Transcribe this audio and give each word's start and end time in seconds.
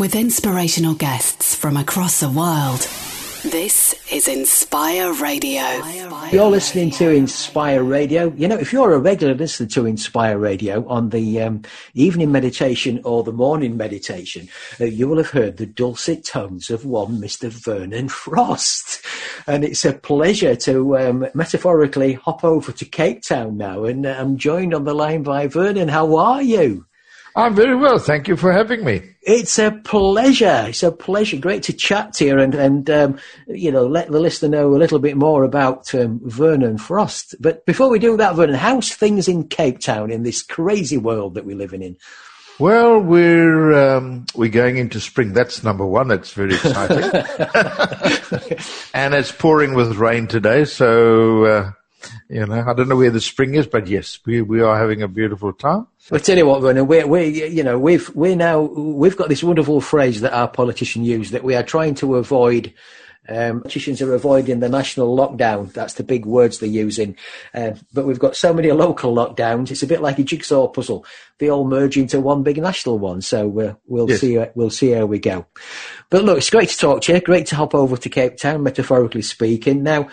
with 0.00 0.14
inspirational 0.14 0.94
guests 0.94 1.54
from 1.54 1.76
across 1.76 2.20
the 2.20 2.30
world. 2.30 2.80
This 3.42 3.94
is 4.10 4.28
Inspire 4.28 5.12
Radio. 5.12 5.62
You're 6.32 6.50
listening 6.50 6.90
to 6.92 7.10
Inspire 7.10 7.82
Radio. 7.82 8.32
You 8.34 8.48
know, 8.48 8.56
if 8.56 8.72
you're 8.72 8.94
a 8.94 8.98
regular 8.98 9.34
listener 9.34 9.66
to 9.68 9.84
Inspire 9.84 10.38
Radio 10.38 10.88
on 10.88 11.10
the 11.10 11.42
um, 11.42 11.62
evening 11.92 12.32
meditation 12.32 13.02
or 13.04 13.22
the 13.22 13.32
morning 13.32 13.76
meditation, 13.76 14.48
uh, 14.80 14.86
you 14.86 15.06
will 15.06 15.18
have 15.18 15.30
heard 15.30 15.58
the 15.58 15.66
dulcet 15.66 16.24
tones 16.24 16.70
of 16.70 16.86
one 16.86 17.20
Mr. 17.20 17.50
Vernon 17.50 18.08
Frost. 18.10 19.04
And 19.46 19.64
it's 19.64 19.84
a 19.84 19.92
pleasure 19.92 20.56
to 20.56 20.96
um, 20.96 21.26
metaphorically 21.34 22.14
hop 22.14 22.42
over 22.42 22.72
to 22.72 22.84
Cape 22.86 23.22
Town 23.22 23.58
now. 23.58 23.84
And 23.84 24.06
uh, 24.06 24.16
I'm 24.18 24.38
joined 24.38 24.72
on 24.72 24.84
the 24.84 24.94
line 24.94 25.22
by 25.22 25.46
Vernon. 25.46 25.88
How 25.88 26.16
are 26.16 26.42
you? 26.42 26.86
I'm 27.36 27.54
very 27.54 27.76
well. 27.76 27.98
Thank 27.98 28.28
you 28.28 28.36
for 28.36 28.52
having 28.52 28.84
me. 28.84 29.02
It's 29.22 29.58
a 29.58 29.70
pleasure. 29.70 30.66
It's 30.68 30.82
a 30.82 30.90
pleasure. 30.90 31.36
Great 31.36 31.62
to 31.64 31.72
chat 31.72 32.12
to 32.14 32.24
you 32.24 32.38
and, 32.38 32.54
and 32.54 32.90
um, 32.90 33.18
you 33.46 33.70
know, 33.70 33.86
let 33.86 34.10
the 34.10 34.20
listener 34.20 34.48
know 34.48 34.74
a 34.74 34.78
little 34.78 34.98
bit 34.98 35.16
more 35.16 35.44
about 35.44 35.94
um, 35.94 36.20
Vernon 36.24 36.78
Frost. 36.78 37.36
But 37.40 37.64
before 37.66 37.88
we 37.88 37.98
do 37.98 38.16
that, 38.16 38.34
Vernon, 38.34 38.56
how's 38.56 38.92
things 38.92 39.28
in 39.28 39.48
Cape 39.48 39.78
Town 39.78 40.10
in 40.10 40.22
this 40.22 40.42
crazy 40.42 40.96
world 40.96 41.34
that 41.34 41.44
we're 41.44 41.56
living 41.56 41.82
in? 41.82 41.96
Well, 42.58 42.98
we're 43.00 43.72
um, 43.72 44.26
we're 44.34 44.50
going 44.50 44.76
into 44.76 45.00
spring. 45.00 45.32
That's 45.32 45.64
number 45.64 45.86
one. 45.86 46.08
That's 46.08 46.34
very 46.34 46.52
exciting, 46.52 47.04
and 48.94 49.14
it's 49.14 49.32
pouring 49.32 49.72
with 49.72 49.96
rain 49.96 50.26
today. 50.26 50.66
So 50.66 51.44
uh, 51.46 51.72
you 52.28 52.46
know, 52.46 52.64
I 52.66 52.72
don't 52.72 52.88
know 52.88 52.96
where 52.96 53.10
the 53.10 53.20
spring 53.20 53.54
is, 53.54 53.66
but 53.66 53.86
yes, 53.86 54.18
we 54.24 54.42
we 54.42 54.60
are 54.60 54.78
having 54.78 55.02
a 55.02 55.08
beautiful 55.08 55.52
time. 55.52 55.86
I 56.12 56.18
tell 56.18 56.36
you 56.36 56.46
what, 56.46 56.62
Vernon, 56.62 56.86
we 56.86 57.04
we 57.04 57.48
you 57.48 57.62
know 57.62 57.78
we've 57.78 58.14
we 58.14 58.34
now 58.34 58.60
we've 58.60 59.16
got 59.16 59.28
this 59.28 59.42
wonderful 59.42 59.80
phrase 59.80 60.20
that 60.22 60.32
our 60.32 60.48
politicians 60.48 61.06
use 61.06 61.30
that 61.30 61.44
we 61.44 61.54
are 61.54 61.62
trying 61.62 61.94
to 61.96 62.16
avoid. 62.16 62.72
Um, 63.28 63.60
politicians 63.60 64.02
are 64.02 64.14
avoiding 64.14 64.58
the 64.58 64.68
national 64.68 65.16
lockdown. 65.16 65.72
That's 65.72 65.94
the 65.94 66.02
big 66.02 66.24
words 66.24 66.58
they're 66.58 66.68
using. 66.68 67.16
Uh, 67.54 67.72
but 67.92 68.04
we've 68.04 68.18
got 68.18 68.34
so 68.34 68.52
many 68.52 68.72
local 68.72 69.14
lockdowns. 69.14 69.70
It's 69.70 69.84
a 69.84 69.86
bit 69.86 70.00
like 70.00 70.18
a 70.18 70.24
jigsaw 70.24 70.66
puzzle. 70.66 71.04
They 71.38 71.48
all 71.48 71.68
merge 71.68 71.96
into 71.96 72.18
one 72.18 72.42
big 72.42 72.56
national 72.56 72.98
one. 72.98 73.20
So 73.20 73.60
uh, 73.60 73.74
we'll 73.86 74.10
yes. 74.10 74.20
see. 74.20 74.44
we'll 74.54 74.70
see 74.70 74.90
how 74.92 75.06
we 75.06 75.20
go. 75.20 75.46
But 76.08 76.24
look, 76.24 76.38
it's 76.38 76.50
great 76.50 76.70
to 76.70 76.76
talk 76.78 77.02
to 77.02 77.12
you. 77.12 77.20
Great 77.20 77.46
to 77.48 77.56
hop 77.56 77.74
over 77.74 77.96
to 77.96 78.08
Cape 78.08 78.36
Town, 78.36 78.64
metaphorically 78.64 79.22
speaking. 79.22 79.84
Now, 79.84 80.08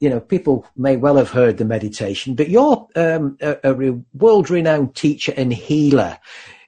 you 0.00 0.08
know, 0.08 0.20
people 0.20 0.66
may 0.76 0.96
well 0.96 1.16
have 1.16 1.30
heard 1.30 1.58
the 1.58 1.64
meditation, 1.64 2.34
but 2.34 2.48
you're 2.48 2.86
um, 2.94 3.36
a, 3.40 3.56
a 3.64 3.92
world 4.14 4.50
renowned 4.50 4.94
teacher 4.94 5.32
and 5.36 5.52
healer 5.52 6.18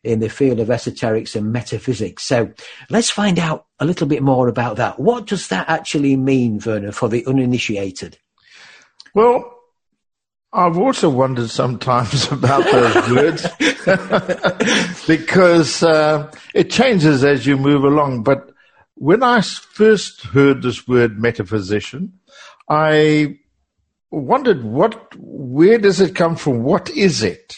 in 0.02 0.20
the 0.20 0.28
field 0.28 0.60
of 0.60 0.68
esoterics 0.68 1.36
and 1.36 1.52
metaphysics. 1.52 2.24
So 2.24 2.52
let's 2.88 3.10
find 3.10 3.38
out 3.38 3.66
a 3.78 3.84
little 3.84 4.06
bit 4.06 4.22
more 4.22 4.48
about 4.48 4.76
that. 4.76 4.98
What 4.98 5.26
does 5.26 5.48
that 5.48 5.68
actually 5.68 6.16
mean, 6.16 6.58
Vernon, 6.58 6.92
for 6.92 7.08
the 7.08 7.24
uninitiated? 7.26 8.18
Well, 9.14 9.58
I've 10.52 10.78
also 10.78 11.08
wondered 11.08 11.50
sometimes 11.50 12.30
about 12.32 12.64
those 12.64 13.10
words 13.10 13.46
because 15.06 15.82
uh, 15.82 16.32
it 16.54 16.70
changes 16.70 17.24
as 17.24 17.46
you 17.46 17.56
move 17.56 17.84
along. 17.84 18.22
But 18.22 18.50
when 18.94 19.22
I 19.22 19.42
first 19.42 20.22
heard 20.22 20.62
this 20.62 20.88
word 20.88 21.18
metaphysician, 21.18 22.19
I 22.70 23.38
wondered 24.10 24.62
what, 24.64 25.14
where 25.18 25.78
does 25.78 26.00
it 26.00 26.14
come 26.14 26.36
from? 26.36 26.62
What 26.62 26.88
is 26.90 27.22
it? 27.22 27.56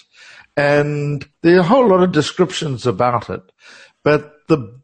And 0.56 1.28
there 1.42 1.56
are 1.56 1.60
a 1.60 1.64
whole 1.64 1.86
lot 1.88 2.02
of 2.02 2.12
descriptions 2.12 2.86
about 2.86 3.30
it. 3.30 3.42
But 4.02 4.34
the 4.48 4.80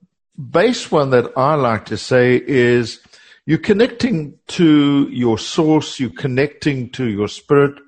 base 0.51 0.91
one 0.91 1.11
that 1.11 1.33
I 1.37 1.55
like 1.55 1.87
to 1.87 1.97
say 1.97 2.43
is 2.47 3.01
you're 3.47 3.59
connecting 3.59 4.39
to 4.49 5.09
your 5.11 5.39
source, 5.39 5.99
you're 5.99 6.11
connecting 6.11 6.91
to 6.91 7.07
your 7.07 7.29
spirit, 7.29 7.81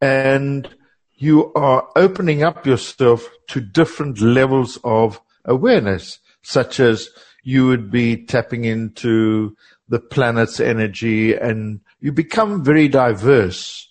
and 0.00 0.68
you 1.14 1.52
are 1.54 1.88
opening 1.94 2.42
up 2.42 2.66
yourself 2.66 3.28
to 3.48 3.60
different 3.60 4.20
levels 4.20 4.78
of 4.82 5.20
awareness, 5.44 6.18
such 6.42 6.80
as 6.80 7.10
you 7.42 7.66
would 7.66 7.90
be 7.90 8.24
tapping 8.24 8.64
into 8.64 9.56
the 9.92 10.00
planet's 10.00 10.58
energy 10.58 11.34
and 11.34 11.78
you 12.00 12.10
become 12.10 12.64
very 12.64 12.88
diverse 12.88 13.90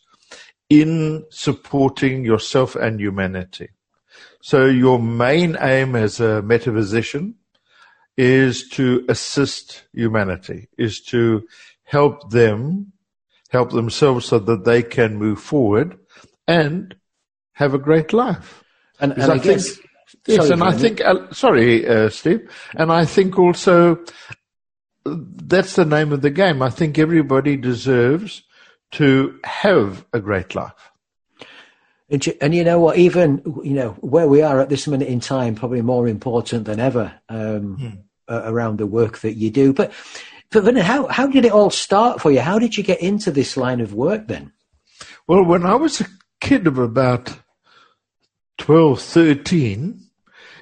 in 0.68 1.24
supporting 1.30 2.26
yourself 2.26 2.76
and 2.76 3.00
humanity. 3.00 3.70
So 4.42 4.66
your 4.66 4.98
main 4.98 5.56
aim 5.62 5.96
as 5.96 6.20
a 6.20 6.42
metaphysician 6.42 7.36
is 8.18 8.68
to 8.70 9.06
assist 9.10 9.84
humanity, 9.94 10.70
is 10.76 11.02
to 11.02 11.44
help 11.84 12.32
them, 12.32 12.94
help 13.52 13.70
themselves 13.70 14.26
so 14.26 14.40
that 14.40 14.66
they 14.66 14.82
can 14.82 15.18
move 15.18 15.40
forward 15.40 16.00
and 16.48 16.96
have 17.54 17.76
a 17.76 17.78
great 17.78 18.12
life. 18.12 18.64
And, 19.00 19.12
and 19.12 19.24
I, 19.24 19.36
I 19.36 19.38
guess, 19.38 19.76
think, 19.76 19.88
yes, 20.26 20.38
sorry, 20.38 20.52
and 20.54 20.64
I 20.64 20.72
think, 20.72 21.02
uh, 21.02 21.32
sorry, 21.32 21.88
uh, 21.88 22.10
Steve, 22.10 22.50
and 22.76 22.92
I 22.92 23.06
think 23.06 23.38
also 23.38 24.04
that's 25.06 25.76
the 25.76 25.86
name 25.86 26.12
of 26.12 26.22
the 26.22 26.30
game. 26.30 26.62
I 26.62 26.70
think 26.70 26.98
everybody 26.98 27.58
deserves 27.58 28.44
to 28.92 29.40
have 29.44 30.06
a 30.14 30.20
great 30.20 30.54
life. 30.56 30.92
And 32.10 32.26
you, 32.26 32.34
and 32.42 32.54
you 32.54 32.64
know 32.64 32.80
what? 32.80 32.98
Even 32.98 33.42
you 33.64 33.74
know 33.74 33.92
where 34.02 34.28
we 34.28 34.42
are 34.42 34.60
at 34.60 34.68
this 34.68 34.88
minute 34.88 35.08
in 35.08 35.22
time, 35.22 35.56
probably 35.56 35.82
more 35.82 36.08
important 36.08 36.66
than 36.66 36.80
ever 36.80 37.14
um, 37.30 38.04
uh, 38.28 38.42
around 38.44 38.78
the 38.78 38.86
work 38.86 39.20
that 39.20 39.36
you 39.36 39.50
do. 39.50 39.72
But 39.72 39.94
but 40.52 40.66
then, 40.66 40.76
how 40.76 41.08
how 41.08 41.28
did 41.28 41.46
it 41.46 41.54
all 41.54 41.70
start 41.70 42.20
for 42.20 42.30
you? 42.30 42.42
How 42.42 42.60
did 42.60 42.76
you 42.76 42.84
get 42.84 43.02
into 43.02 43.32
this 43.32 43.56
line 43.56 43.80
of 43.80 43.94
work 43.94 44.28
then? 44.28 44.52
Well, 45.26 45.46
when 45.46 45.66
I 45.66 45.76
was 45.76 46.02
a 46.02 46.08
kid 46.42 46.68
of 46.68 46.78
about 46.78 47.34
12, 48.58 49.02
13, 49.02 50.01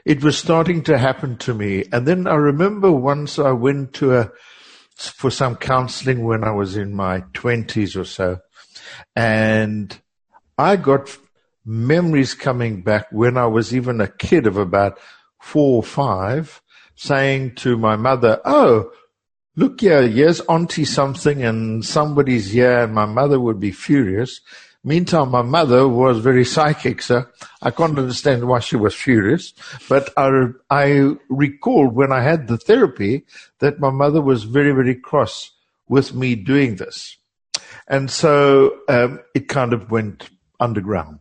it 0.10 0.24
was 0.24 0.40
starting 0.40 0.82
to 0.82 0.98
happen 0.98 1.38
to 1.38 1.54
me. 1.54 1.86
And 1.92 2.08
then 2.08 2.26
I 2.26 2.34
remember 2.34 2.92
once 2.92 3.38
I 3.38 3.52
went 3.52 3.94
to 3.94 4.18
a, 4.18 4.32
for 4.96 5.30
some 5.30 5.56
counseling 5.56 6.24
when 6.24 6.44
I 6.44 6.50
was 6.50 6.76
in 6.76 6.96
my 6.96 7.26
twenties 7.34 7.96
or 7.96 8.06
so. 8.06 8.40
And 9.16 9.96
I 10.58 10.78
got 10.78 11.16
memories 11.64 12.34
coming 12.34 12.82
back 12.82 13.06
when 13.12 13.38
I 13.38 13.46
was 13.46 13.76
even 13.76 14.02
a 14.02 14.08
kid 14.08 14.48
of 14.48 14.58
about 14.58 14.98
four 15.40 15.76
or 15.76 15.84
five 15.84 16.60
saying 16.96 17.54
to 17.58 17.78
my 17.78 17.96
mother, 17.96 18.42
Oh, 18.46 18.92
look 19.56 19.80
here, 19.80 20.08
here's 20.08 20.42
auntie 20.42 20.86
something 20.86 21.44
and 21.44 21.86
somebody's 21.86 22.50
here 22.50 22.80
and 22.80 22.96
my 22.96 23.06
mother 23.06 23.40
would 23.40 23.60
be 23.60 23.72
furious. 23.72 24.42
Meantime, 24.84 25.30
my 25.30 25.42
mother 25.42 25.88
was 25.88 26.20
very 26.20 26.46
psychic, 26.46 27.02
so 27.02 27.26
I 27.62 27.72
can't 27.72 28.00
understand 28.00 28.48
why 28.48 28.60
she 28.60 28.78
was 28.78 28.96
furious. 28.96 29.54
But 29.90 30.10
I, 30.16 30.46
I 30.70 31.16
recalled 31.28 31.96
when 31.96 32.14
I 32.14 32.22
had 32.22 32.48
the 32.48 32.58
therapy 32.58 33.26
that 33.60 33.80
my 33.80 33.90
mother 33.90 34.22
was 34.22 34.44
very, 34.44 34.72
very 34.72 34.96
cross 34.96 35.52
with 35.90 36.14
me 36.14 36.36
doing 36.36 36.78
this. 36.78 37.18
And 37.90 38.10
so 38.10 38.80
um, 38.88 39.20
it 39.36 39.50
kind 39.50 39.74
of 39.74 39.92
went 39.92 40.30
underground. 40.60 41.20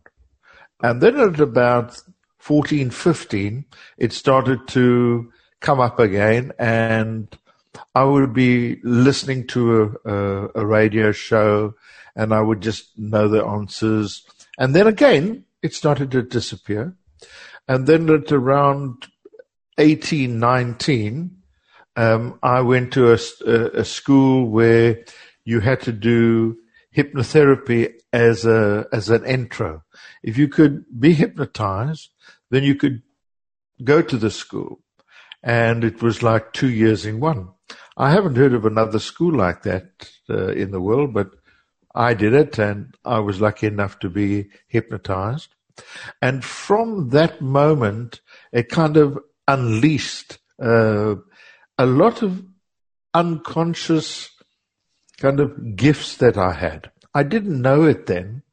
And 0.81 1.01
then 1.01 1.19
at 1.19 1.39
about 1.41 2.01
14, 2.37 2.91
15, 2.91 3.65
it 3.97 4.13
started 4.13 4.67
to 4.69 5.31
come 5.59 5.81
up 5.81 5.99
again 5.99 6.53
and 6.57 7.37
I 7.95 8.03
would 8.03 8.33
be 8.33 8.79
listening 8.83 9.47
to 9.47 9.99
a, 10.05 10.11
a, 10.11 10.49
a 10.55 10.65
radio 10.65 11.11
show 11.11 11.75
and 12.15 12.33
I 12.33 12.41
would 12.41 12.61
just 12.61 12.97
know 12.97 13.27
the 13.27 13.43
answers. 13.43 14.23
And 14.57 14.75
then 14.75 14.87
again, 14.87 15.45
it 15.61 15.73
started 15.73 16.11
to 16.11 16.21
disappear. 16.21 16.95
And 17.67 17.85
then 17.87 18.09
at 18.09 18.31
around 18.31 19.07
18, 19.77 20.39
19, 20.39 21.39
um, 21.95 22.39
I 22.41 22.61
went 22.61 22.93
to 22.93 23.11
a, 23.11 23.19
a, 23.79 23.83
school 23.83 24.49
where 24.49 25.03
you 25.43 25.59
had 25.59 25.81
to 25.81 25.91
do 25.91 26.57
hypnotherapy 26.95 27.93
as 28.13 28.45
a 28.45 28.87
as 28.93 29.09
an 29.09 29.25
intro. 29.25 29.83
If 30.23 30.37
you 30.37 30.47
could 30.47 30.85
be 30.97 31.13
hypnotized, 31.13 32.09
then 32.51 32.63
you 32.63 32.75
could 32.75 33.01
go 33.83 34.01
to 34.01 34.17
the 34.17 34.31
school, 34.31 34.81
and 35.43 35.83
it 35.83 36.01
was 36.01 36.23
like 36.23 36.53
two 36.53 36.69
years 36.69 37.05
in 37.05 37.19
one. 37.19 37.49
I 37.97 38.11
haven't 38.11 38.37
heard 38.37 38.53
of 38.53 38.65
another 38.65 38.99
school 38.99 39.33
like 39.35 39.63
that 39.63 40.09
uh, 40.29 40.53
in 40.53 40.71
the 40.71 40.81
world, 40.81 41.13
but 41.13 41.31
I 41.95 42.13
did 42.13 42.33
it 42.33 42.57
and 42.59 42.95
I 43.03 43.19
was 43.19 43.41
lucky 43.41 43.67
enough 43.67 43.99
to 43.99 44.09
be 44.09 44.49
hypnotized. 44.67 45.55
And 46.21 46.43
from 46.43 47.09
that 47.09 47.41
moment, 47.41 48.21
it 48.51 48.69
kind 48.69 48.97
of 48.97 49.17
unleashed 49.47 50.37
uh, 50.61 51.15
a 51.77 51.85
lot 51.85 52.21
of 52.21 52.43
unconscious 53.13 54.29
kind 55.17 55.39
of 55.39 55.75
gifts 55.75 56.17
that 56.17 56.37
I 56.37 56.53
had. 56.53 56.91
I 57.13 57.23
didn't 57.23 57.61
know 57.61 57.83
it 57.83 58.05
then, 58.05 58.43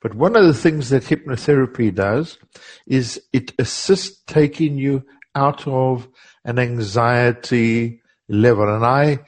but 0.00 0.14
one 0.14 0.36
of 0.36 0.44
the 0.44 0.54
things 0.54 0.90
that 0.90 1.04
hypnotherapy 1.04 1.94
does 1.94 2.38
is 2.86 3.22
it 3.32 3.52
assists 3.58 4.22
taking 4.26 4.76
you 4.76 5.04
out 5.34 5.66
of 5.66 6.08
an 6.44 6.58
anxiety 6.58 8.02
level. 8.28 8.72
And 8.72 8.84
I 8.84 9.20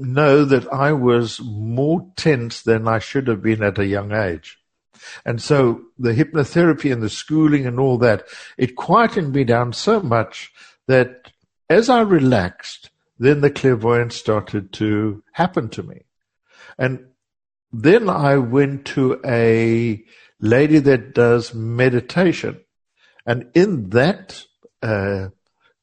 know 0.00 0.44
that 0.44 0.72
I 0.72 0.92
was 0.92 1.40
more 1.40 2.10
tense 2.16 2.62
than 2.62 2.88
I 2.88 2.98
should 2.98 3.26
have 3.28 3.42
been 3.42 3.62
at 3.62 3.78
a 3.78 3.86
young 3.86 4.12
age. 4.12 4.58
And 5.24 5.40
so 5.40 5.82
the 5.98 6.12
hypnotherapy 6.12 6.92
and 6.92 7.02
the 7.02 7.10
schooling 7.10 7.66
and 7.66 7.78
all 7.78 7.98
that, 7.98 8.24
it 8.56 8.76
quietened 8.76 9.32
me 9.32 9.44
down 9.44 9.72
so 9.72 10.00
much 10.00 10.52
that 10.86 11.30
as 11.68 11.88
I 11.88 12.00
relaxed, 12.00 12.90
then 13.18 13.40
the 13.40 13.50
clairvoyance 13.50 14.16
started 14.16 14.72
to 14.74 15.22
happen 15.32 15.68
to 15.70 15.82
me. 15.82 16.02
And 16.78 17.06
then 17.72 18.08
I 18.08 18.38
went 18.38 18.86
to 18.86 19.20
a 19.24 20.02
lady 20.40 20.78
that 20.78 21.14
does 21.14 21.54
meditation. 21.54 22.60
And 23.26 23.50
in 23.54 23.90
that 23.90 24.44
uh, 24.82 25.28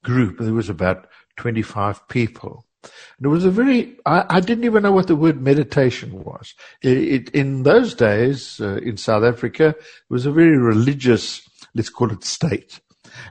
group, 0.04 0.40
there 0.40 0.54
was 0.54 0.70
about 0.70 1.08
25 1.38 2.08
people. 2.08 2.67
And 2.84 3.26
it 3.26 3.30
was 3.30 3.46
a 3.46 3.52
very, 3.52 3.98
I, 4.06 4.26
I, 4.30 4.40
didn't 4.40 4.66
even 4.66 4.84
know 4.84 4.92
what 4.92 5.08
the 5.08 5.16
word 5.16 5.42
meditation 5.42 6.24
was. 6.24 6.54
It, 6.82 6.98
it, 6.98 7.30
in 7.30 7.64
those 7.64 7.96
days, 7.96 8.62
uh, 8.62 8.78
in 8.78 8.98
South 8.98 9.24
Africa, 9.24 9.70
it 9.70 10.10
was 10.10 10.26
a 10.26 10.32
very 10.32 10.58
religious, 10.58 11.48
let's 11.74 11.90
call 11.90 12.12
it 12.12 12.24
state. 12.24 12.80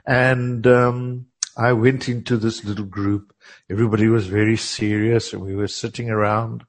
And 0.05 0.67
um, 0.67 1.27
I 1.55 1.73
went 1.73 2.09
into 2.09 2.37
this 2.37 2.63
little 2.63 2.85
group. 2.85 3.33
Everybody 3.69 4.07
was 4.07 4.27
very 4.27 4.57
serious 4.57 5.33
and 5.33 5.41
we 5.41 5.55
were 5.55 5.67
sitting 5.67 6.09
around. 6.09 6.65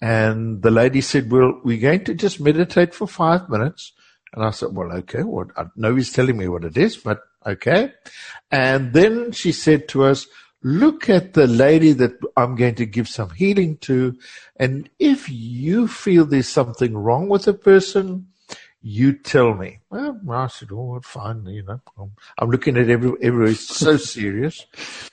And 0.00 0.62
the 0.62 0.70
lady 0.70 1.00
said, 1.00 1.30
well, 1.30 1.60
we're 1.64 1.80
going 1.80 2.04
to 2.04 2.14
just 2.14 2.40
meditate 2.40 2.94
for 2.94 3.06
five 3.06 3.48
minutes. 3.48 3.92
And 4.34 4.44
I 4.44 4.50
said, 4.50 4.70
well, 4.72 4.92
okay? 4.92 5.22
Well, 5.22 5.50
nobody's 5.76 6.12
telling 6.12 6.38
me 6.38 6.48
what 6.48 6.64
it 6.64 6.76
is, 6.76 6.96
but 6.96 7.20
okay. 7.44 7.92
And 8.50 8.92
then 8.92 9.32
she 9.32 9.52
said 9.52 9.88
to 9.88 10.04
us, 10.04 10.26
look 10.62 11.08
at 11.08 11.34
the 11.34 11.46
lady 11.46 11.92
that 11.92 12.12
I'm 12.36 12.54
going 12.54 12.76
to 12.76 12.86
give 12.86 13.08
some 13.08 13.30
healing 13.30 13.78
to. 13.78 14.16
And 14.56 14.88
if 14.98 15.28
you 15.28 15.88
feel 15.88 16.24
there's 16.24 16.48
something 16.48 16.96
wrong 16.96 17.28
with 17.28 17.48
a 17.48 17.54
person, 17.54 18.28
you 18.82 19.12
tell 19.12 19.54
me. 19.54 19.78
Well, 19.90 20.20
I 20.30 20.48
said, 20.48 20.70
oh, 20.72 21.00
fine, 21.04 21.46
you 21.46 21.62
know. 21.62 21.80
I'm, 22.38 22.50
looking 22.50 22.76
at 22.76 22.90
every, 22.90 23.12
everybody 23.22 23.54
so 23.54 23.96
serious. 23.96 24.66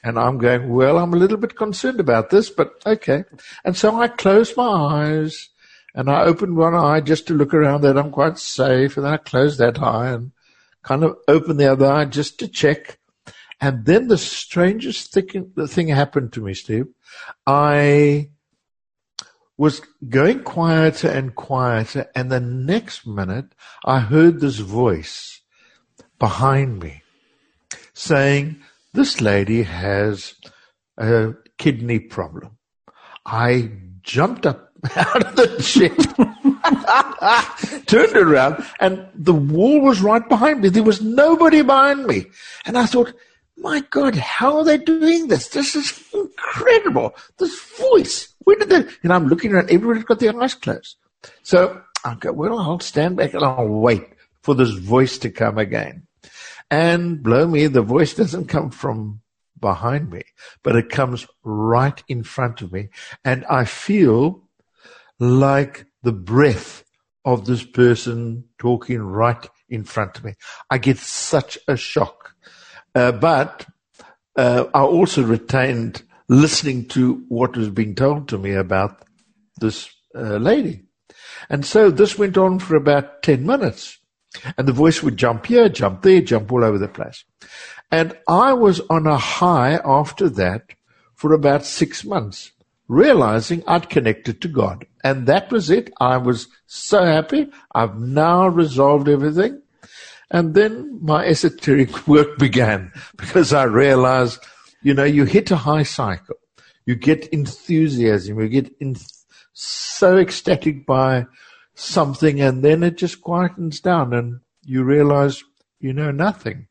And 0.04 0.18
I'm 0.18 0.40
going, 0.40 0.70
well, 0.70 0.98
I'm 0.98 1.14
a 1.14 1.18
little 1.18 1.38
bit 1.38 1.56
concerned 1.56 2.00
about 2.00 2.32
this, 2.32 2.50
but 2.50 2.82
okay. 2.86 3.26
And 3.64 3.78
so 3.78 4.00
I 4.00 4.08
closed 4.08 4.58
my 4.58 4.64
eyes 4.64 5.50
and 5.94 6.10
I 6.10 6.24
opened 6.24 6.58
one 6.58 6.76
eye 6.76 7.02
just 7.02 7.28
to 7.28 7.34
look 7.34 7.54
around 7.54 7.82
that 7.82 7.98
I'm 7.98 8.12
quite 8.12 8.40
safe. 8.40 8.98
And 8.98 9.06
then 9.06 9.14
I 9.14 9.18
closed 9.18 9.60
that 9.60 9.82
eye 9.82 10.10
and 10.10 10.32
kind 10.84 11.04
of 11.04 11.18
opened 11.28 11.60
the 11.60 11.72
other 11.72 11.92
eye 11.92 12.06
just 12.06 12.40
to 12.40 12.48
check. 12.48 12.99
And 13.62 13.86
then 13.86 14.08
the 14.08 14.18
strangest 14.18 15.12
thing, 15.14 15.52
the 15.56 15.68
thing 15.68 15.90
happened 15.90 16.34
to 16.34 16.42
me, 16.42 16.54
Steve. 16.54 16.88
I 17.46 18.30
was 19.58 19.82
going 20.08 20.44
quieter 20.44 21.10
and 21.10 21.36
quieter, 21.36 22.10
and 22.16 22.32
the 22.32 22.40
next 22.40 23.06
minute 23.06 23.54
I 23.84 24.00
heard 24.00 24.40
this 24.40 24.60
voice 24.60 25.42
behind 26.18 26.80
me 26.80 27.02
saying, 27.94 28.62
This 28.94 29.20
lady 29.20 29.64
has 29.64 30.36
a 30.98 31.34
kidney 31.58 32.00
problem. 32.00 32.58
I 33.26 33.72
jumped 34.02 34.46
up 34.46 34.72
out 34.96 35.26
of 35.26 35.36
the 35.36 35.48
chair, 35.62 35.90
turned 37.86 38.16
around, 38.16 38.64
and 38.80 39.06
the 39.14 39.34
wall 39.34 39.82
was 39.82 40.02
right 40.02 40.28
behind 40.30 40.62
me. 40.62 40.70
There 40.70 40.84
was 40.84 41.02
nobody 41.02 41.62
behind 41.62 42.06
me. 42.06 42.28
And 42.66 42.78
I 42.78 42.86
thought, 42.86 43.14
my 43.60 43.82
God, 43.90 44.16
how 44.16 44.58
are 44.58 44.64
they 44.64 44.78
doing 44.78 45.28
this? 45.28 45.50
This 45.50 45.76
is 45.76 46.04
incredible. 46.14 47.16
This 47.38 47.60
voice. 47.78 48.34
Where 48.40 48.58
did 48.58 48.70
they? 48.70 48.94
And 49.04 49.14
I'm 49.14 49.28
looking 49.28 49.54
around. 49.54 49.70
Everybody's 49.70 50.06
got 50.06 50.20
their 50.20 50.40
eyes 50.42 50.54
closed. 50.54 50.96
So 51.44 51.82
I 52.06 52.16
go, 52.16 52.32
well, 52.32 52.58
I'll 52.58 52.80
stand 52.80 53.18
back 53.18 53.34
and 53.34 53.44
I'll 53.44 53.68
wait 53.68 54.08
for 54.42 54.56
this 54.56 54.72
voice 54.72 55.18
to 55.20 55.30
come 55.30 55.58
again. 55.58 56.08
And 56.72 57.22
blow 57.22 57.48
me, 57.48 57.68
the 57.68 57.82
voice 57.82 58.14
doesn't 58.14 58.48
come 58.48 58.70
from 58.70 59.22
behind 59.60 60.10
me, 60.10 60.22
but 60.64 60.76
it 60.76 60.90
comes 60.90 61.28
right 61.44 62.02
in 62.08 62.24
front 62.24 62.62
of 62.62 62.72
me. 62.72 62.90
And 63.26 63.46
I 63.46 63.66
feel 63.66 64.48
like 65.20 65.86
the 66.04 66.14
breath 66.14 66.84
of 67.26 67.46
this 67.46 67.64
person 67.64 68.46
talking 68.58 69.00
right 69.00 69.50
in 69.68 69.84
front 69.84 70.18
of 70.18 70.24
me. 70.24 70.36
I 70.70 70.78
get 70.78 70.98
such 70.98 71.58
a 71.68 71.76
shock. 71.76 72.34
Uh, 72.96 73.12
but 73.12 73.66
uh, 74.36 74.66
I 74.74 74.82
also 74.82 75.24
retained 75.24 76.04
listening 76.28 76.88
to 76.90 77.24
what 77.28 77.58
was 77.58 77.70
being 77.70 77.96
told 77.96 78.30
to 78.30 78.38
me 78.38 78.54
about 78.54 79.02
this 79.60 79.90
uh, 80.16 80.38
lady. 80.38 80.84
And 81.50 81.66
so 81.66 81.90
this 81.90 82.18
went 82.18 82.38
on 82.38 82.60
for 82.60 82.76
about 82.76 83.24
10 83.24 83.46
minutes. 83.46 83.98
And 84.58 84.68
the 84.68 84.74
voice 84.74 85.02
would 85.02 85.18
jump 85.18 85.48
here, 85.48 85.70
jump 85.70 86.04
there, 86.04 86.22
jump 86.22 86.52
all 86.52 86.64
over 86.64 86.78
the 86.78 86.88
place. 86.88 87.24
And 87.92 88.16
I 88.28 88.54
was 88.54 88.80
on 88.90 89.08
a 89.08 89.18
high 89.18 89.80
after 89.84 90.30
that 90.30 90.74
for 91.16 91.34
about 91.34 91.66
six 91.66 92.06
months, 92.06 92.52
realizing 92.88 93.64
I'd 93.68 93.90
connected 93.90 94.42
to 94.42 94.48
God. 94.48 94.86
And 95.04 95.26
that 95.26 95.52
was 95.52 95.72
it. 95.72 95.92
I 96.00 96.18
was 96.18 96.48
so 96.68 97.04
happy. 97.04 97.50
I've 97.74 98.00
now 98.00 98.48
resolved 98.48 99.10
everything. 99.10 99.62
And 100.32 100.54
then 100.54 101.00
my 101.02 101.26
esoteric 101.26 102.08
work 102.08 102.38
began 102.38 102.92
because 103.18 103.54
I 103.54 103.64
realized, 103.64 104.44
you 104.82 104.94
know, 104.94 105.04
you 105.04 105.26
hit 105.26 105.52
a 105.52 105.56
high 105.56 105.84
cycle. 105.84 106.36
You 106.86 106.96
get 106.96 107.28
enthusiasm. 107.28 108.40
You 108.40 108.48
get 108.48 108.76
in, 108.80 108.96
so 109.54 110.18
ecstatic 110.18 110.86
by 110.86 111.26
something 111.76 112.42
and 112.42 112.64
then 112.64 112.84
it 112.84 112.98
just 112.98 113.22
quietens 113.22 113.82
down 113.82 114.14
and 114.14 114.40
you 114.64 114.84
realize 114.84 115.44
you 115.80 115.94
know 115.94 116.12
nothing. 116.12 116.68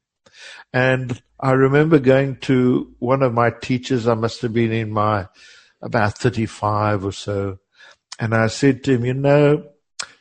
And 0.72 1.22
I 1.40 1.52
remember 1.52 1.98
going 1.98 2.36
to 2.40 2.94
one 2.98 3.22
of 3.22 3.32
my 3.32 3.50
teachers. 3.50 4.08
I 4.08 4.14
must 4.14 4.42
have 4.42 4.52
been 4.52 4.72
in 4.72 4.90
my 4.90 5.28
about 5.80 6.18
35 6.18 7.04
or 7.04 7.12
so. 7.12 7.58
And 8.18 8.34
I 8.34 8.48
said 8.48 8.84
to 8.84 8.94
him, 8.94 9.04
you 9.04 9.14
know, 9.14 9.64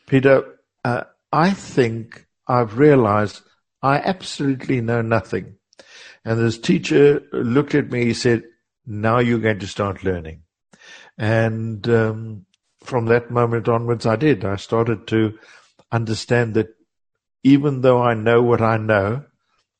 Peter, 0.06 0.60
uh, 0.86 1.04
I 1.31 1.51
think 1.51 2.26
I've 2.47 2.77
realized 2.77 3.41
I 3.81 3.97
absolutely 3.97 4.81
know 4.81 5.01
nothing. 5.01 5.55
And 6.25 6.39
this 6.39 6.57
teacher 6.57 7.23
looked 7.31 7.75
at 7.75 7.91
me, 7.91 8.05
he 8.05 8.13
said, 8.13 8.44
now 8.85 9.19
you're 9.19 9.39
going 9.39 9.59
to 9.59 9.68
start 9.68 10.04
learning. 10.04 10.44
And 11.18 11.87
um, 11.89 12.45
from 12.83 13.06
that 13.06 13.31
moment 13.31 13.68
onwards, 13.68 14.06
I 14.06 14.16
did. 14.16 14.45
I 14.45 14.56
started 14.56 15.07
to 15.07 15.37
understand 15.92 16.54
that 16.56 16.69
even 17.44 17.81
though 17.81 18.01
I 18.01 18.13
know 18.13 18.42
what 18.42 18.61
I 18.61 18.77
know, 18.77 19.25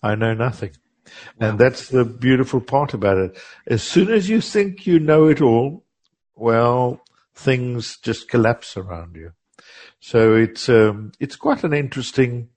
I 0.01 0.15
know 0.15 0.33
nothing. 0.33 0.71
Wow. 1.39 1.50
And 1.50 1.59
that's 1.59 1.89
the 1.89 2.05
beautiful 2.05 2.62
part 2.62 2.93
about 2.93 3.17
it. 3.17 3.38
As 3.65 3.83
soon 3.83 4.09
as 4.12 4.29
you 4.29 4.41
think 4.41 4.86
you 4.86 5.00
know 5.00 5.27
it 5.27 5.41
all, 5.41 5.86
well, 6.36 7.01
things 7.33 7.97
just 7.97 8.29
collapse 8.29 8.77
around 8.77 9.15
you. 9.15 9.31
So 10.00 10.36
it's 10.36 10.69
um, 10.69 11.12
it's 11.19 11.36
quite 11.36 11.63
an 11.63 11.74
interesting 11.74 12.50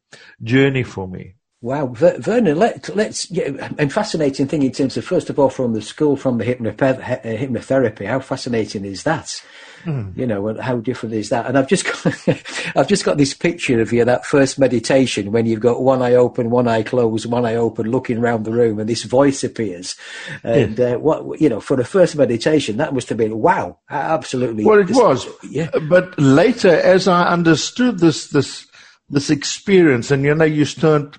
journey 0.43 0.83
for 0.83 1.09
me. 1.09 1.35
Wow, 1.63 1.89
Vernon, 1.89 2.59
let, 2.59 2.89
us 2.89 3.31
yeah, 3.31 3.69
and 3.79 3.93
fascinating 3.93 4.47
thing 4.47 4.63
in 4.63 4.73
terms 4.73 4.97
of 4.97 5.05
first 5.05 5.29
of 5.29 5.39
all 5.39 5.51
from 5.51 5.75
the 5.75 5.83
school 5.83 6.17
from 6.17 6.39
the 6.39 6.45
hypnotherapy. 6.45 8.07
How 8.07 8.21
fascinating 8.21 8.87
is 8.87 9.03
that? 9.03 9.43
Mm. 9.85 10.17
You 10.17 10.27
know, 10.27 10.49
and 10.49 10.59
how 10.59 10.79
different 10.79 11.15
is 11.15 11.29
that? 11.29 11.45
And 11.45 11.59
I've 11.59 11.69
just 11.69 11.85
got, 11.85 12.29
I've 12.77 12.89
just 12.89 13.05
got 13.05 13.19
this 13.19 13.35
picture 13.35 13.79
of 13.81 13.93
you 13.93 14.07
that 14.07 14.25
first 14.25 14.59
meditation 14.59 15.33
when 15.33 15.45
you've 15.45 15.61
got 15.61 15.83
one 15.83 16.01
eye 16.01 16.15
open, 16.15 16.49
one 16.49 16.67
eye 16.67 16.83
closed, 16.83 17.31
one 17.31 17.45
eye 17.45 17.57
open, 17.57 17.91
looking 17.91 18.17
around 18.17 18.45
the 18.45 18.53
room, 18.53 18.79
and 18.79 18.89
this 18.89 19.05
voice 19.05 19.45
appears. 19.45 19.97
And 20.43 20.79
yeah. 20.79 20.95
uh, 20.95 20.99
what 20.99 21.43
you 21.43 21.51
know, 21.51 21.61
for 21.61 21.77
the 21.77 21.85
first 21.85 22.17
meditation, 22.17 22.79
that 22.79 22.95
must 22.95 23.11
have 23.11 23.19
been 23.19 23.39
wow, 23.39 23.79
absolutely. 23.91 24.65
Well, 24.65 24.79
it 24.79 24.91
was. 24.91 25.27
Yeah, 25.45 25.71
but 25.91 26.19
later, 26.19 26.71
as 26.71 27.07
I 27.07 27.29
understood 27.29 27.99
this, 27.99 28.29
this 28.29 28.67
this 29.11 29.29
experience, 29.31 30.11
and 30.11 30.25
you 30.25 30.35
know, 30.35 30.45
you 30.45 30.65
start 30.65 31.19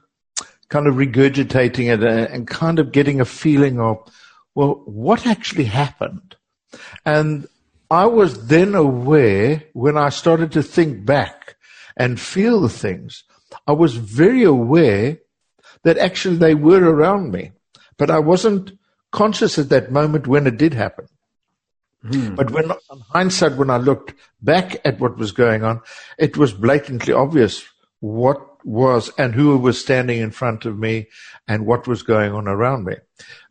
kind 0.70 0.88
of 0.88 0.96
regurgitating 0.96 1.94
it 1.94 2.02
uh, 2.02 2.32
and 2.34 2.48
kind 2.48 2.80
of 2.80 2.92
getting 2.92 3.20
a 3.20 3.26
feeling 3.26 3.80
of, 3.80 3.98
well, 4.56 4.82
what 4.86 5.28
actually 5.28 5.66
happened? 5.66 6.36
And 7.06 7.48
I 7.90 8.06
was 8.06 8.48
then 8.48 8.74
aware 8.74 9.64
when 9.74 9.98
I 9.98 10.10
started 10.10 10.54
to 10.54 10.64
think 10.64 11.06
back 11.06 11.58
and 11.98 12.20
feel 12.20 12.62
the 12.62 12.70
things, 12.70 13.26
I 13.68 13.74
was 13.74 13.96
very 13.96 14.44
aware 14.44 15.20
that 15.84 15.98
actually 15.98 16.38
they 16.38 16.56
were 16.56 16.82
around 16.82 17.32
me, 17.32 17.52
but 17.98 18.10
I 18.10 18.20
wasn't 18.20 18.72
conscious 19.12 19.60
at 19.60 19.70
that 19.70 19.92
moment 19.92 20.26
when 20.26 20.48
it 20.48 20.58
did 20.58 20.74
happen. 20.74 21.08
Hmm. 22.10 22.36
But 22.36 22.52
when, 22.52 22.72
on 22.72 23.00
hindsight, 23.10 23.58
when 23.58 23.70
I 23.70 23.78
looked 23.78 24.14
back 24.42 24.78
at 24.86 25.00
what 25.00 25.18
was 25.18 25.34
going 25.34 25.64
on, 25.64 25.82
it 26.18 26.38
was 26.38 26.54
blatantly 26.54 27.14
obvious 27.14 27.64
what 28.02 28.66
was 28.66 29.10
and 29.18 29.34
who 29.34 29.58
was 29.58 29.80
standing 29.80 30.20
in 30.20 30.32
front 30.32 30.66
of 30.66 30.78
me 30.78 31.08
and 31.48 31.66
what 31.66 31.88
was 31.88 32.04
going 32.04 32.34
on 32.34 32.48
around 32.48 32.86
me. 32.86 32.96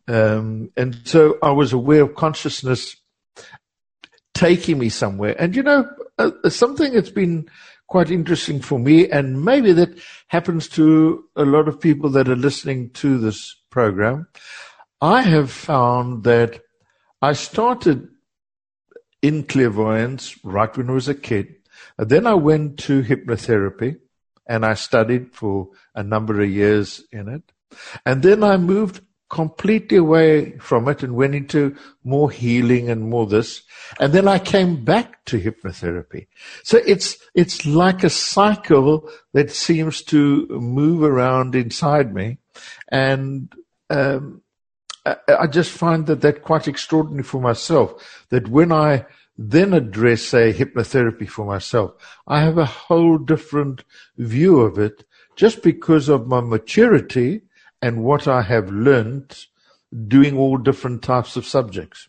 Um, 0.07 0.69
and 0.77 0.99
so 1.05 1.37
I 1.41 1.51
was 1.51 1.73
aware 1.73 2.03
of 2.03 2.15
consciousness 2.15 2.95
taking 4.33 4.77
me 4.77 4.89
somewhere. 4.89 5.35
And 5.39 5.55
you 5.55 5.63
know, 5.63 5.89
uh, 6.17 6.49
something 6.49 6.93
that's 6.93 7.09
been 7.09 7.49
quite 7.87 8.11
interesting 8.11 8.61
for 8.61 8.79
me, 8.79 9.09
and 9.09 9.43
maybe 9.43 9.73
that 9.73 9.97
happens 10.27 10.69
to 10.69 11.25
a 11.35 11.43
lot 11.43 11.67
of 11.67 11.79
people 11.79 12.09
that 12.11 12.29
are 12.29 12.35
listening 12.35 12.89
to 12.91 13.17
this 13.17 13.55
program. 13.69 14.27
I 15.01 15.21
have 15.21 15.51
found 15.51 16.23
that 16.23 16.61
I 17.21 17.33
started 17.33 18.07
in 19.21 19.43
clairvoyance 19.43 20.37
right 20.43 20.75
when 20.75 20.89
I 20.89 20.93
was 20.93 21.07
a 21.07 21.15
kid. 21.15 21.55
And 21.97 22.09
then 22.09 22.25
I 22.25 22.33
went 22.33 22.79
to 22.79 23.03
hypnotherapy 23.03 23.97
and 24.47 24.65
I 24.65 24.73
studied 24.73 25.33
for 25.33 25.69
a 25.95 26.03
number 26.03 26.41
of 26.41 26.49
years 26.49 27.03
in 27.11 27.27
it. 27.27 27.43
And 28.05 28.21
then 28.21 28.43
I 28.43 28.57
moved 28.57 29.01
completely 29.29 29.97
away 29.97 30.57
from 30.57 30.89
it 30.89 31.03
and 31.03 31.15
went 31.15 31.33
into 31.33 31.75
more 32.03 32.29
healing 32.29 32.89
and 32.89 33.09
more 33.09 33.25
this. 33.25 33.63
And 33.97 34.11
then 34.11 34.27
I 34.27 34.39
came 34.39 34.83
back 34.83 35.23
to 35.25 35.39
hypnotherapy. 35.39 36.27
So 36.63 36.79
it's, 36.85 37.17
it's 37.33 37.65
like 37.65 38.03
a 38.03 38.09
cycle 38.09 39.09
that 39.33 39.49
seems 39.49 40.01
to 40.03 40.47
move 40.49 41.01
around 41.01 41.55
inside 41.55 42.13
me. 42.13 42.39
And, 42.89 43.53
um, 43.89 44.41
I, 45.05 45.15
I 45.39 45.47
just 45.47 45.71
find 45.71 46.05
that 46.07 46.21
that 46.21 46.43
quite 46.43 46.67
extraordinary 46.67 47.23
for 47.23 47.41
myself, 47.41 48.25
that 48.29 48.49
when 48.49 48.71
I 48.71 49.05
then 49.49 49.73
address, 49.73 50.21
say, 50.21 50.53
hypnotherapy 50.53 51.27
for 51.27 51.45
myself, 51.45 51.93
I 52.27 52.41
have 52.41 52.57
a 52.57 52.65
whole 52.65 53.17
different 53.17 53.83
view 54.17 54.59
of 54.59 54.77
it 54.77 55.03
just 55.35 55.63
because 55.63 56.09
of 56.09 56.27
my 56.27 56.41
maturity 56.41 57.41
and 57.81 58.03
what 58.03 58.27
I 58.27 58.43
have 58.43 58.69
learned 58.69 59.45
doing 60.07 60.37
all 60.37 60.57
different 60.57 61.01
types 61.01 61.35
of 61.35 61.45
subjects. 61.45 62.07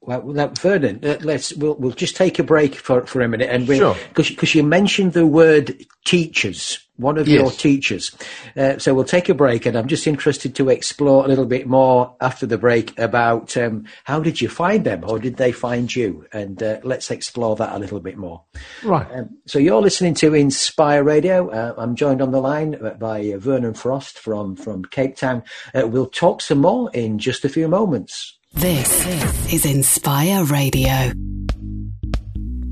Well, 0.00 0.22
now, 0.26 0.48
Vernon, 0.48 1.00
uh, 1.04 1.18
let's 1.20 1.54
we'll 1.54 1.76
we'll 1.76 1.92
just 1.92 2.16
take 2.16 2.40
a 2.40 2.42
break 2.42 2.74
for, 2.74 3.06
for 3.06 3.20
a 3.20 3.28
minute, 3.28 3.48
and 3.50 3.66
because 3.66 4.26
sure. 4.26 4.34
because 4.34 4.54
you 4.54 4.64
mentioned 4.64 5.12
the 5.12 5.26
word 5.26 5.86
teachers, 6.04 6.81
one 6.96 7.18
of 7.18 7.26
yes. 7.26 7.40
your 7.40 7.50
teachers. 7.50 8.14
Uh, 8.56 8.78
so 8.78 8.94
we'll 8.94 9.04
take 9.04 9.28
a 9.28 9.34
break, 9.34 9.66
and 9.66 9.76
I'm 9.76 9.88
just 9.88 10.06
interested 10.06 10.54
to 10.56 10.68
explore 10.68 11.24
a 11.24 11.28
little 11.28 11.46
bit 11.46 11.66
more 11.66 12.14
after 12.20 12.46
the 12.46 12.58
break 12.58 12.98
about 12.98 13.56
um, 13.56 13.84
how 14.04 14.20
did 14.20 14.40
you 14.40 14.48
find 14.48 14.84
them, 14.84 15.04
or 15.06 15.18
did 15.18 15.36
they 15.36 15.52
find 15.52 15.94
you? 15.94 16.26
And 16.32 16.62
uh, 16.62 16.80
let's 16.82 17.10
explore 17.10 17.56
that 17.56 17.74
a 17.74 17.78
little 17.78 18.00
bit 18.00 18.16
more. 18.16 18.42
Right. 18.82 19.10
Um, 19.12 19.38
so 19.46 19.58
you're 19.58 19.82
listening 19.82 20.14
to 20.14 20.34
Inspire 20.34 21.02
Radio. 21.02 21.48
Uh, 21.50 21.74
I'm 21.76 21.96
joined 21.96 22.20
on 22.20 22.30
the 22.30 22.40
line 22.40 22.78
by 22.98 23.34
Vernon 23.36 23.74
Frost 23.74 24.18
from 24.18 24.56
from 24.56 24.84
Cape 24.84 25.16
Town. 25.16 25.42
Uh, 25.74 25.86
we'll 25.86 26.06
talk 26.06 26.40
some 26.40 26.58
more 26.58 26.90
in 26.92 27.18
just 27.18 27.44
a 27.44 27.48
few 27.48 27.68
moments. 27.68 28.38
This 28.52 29.52
is 29.52 29.64
Inspire 29.64 30.44
Radio. 30.44 31.12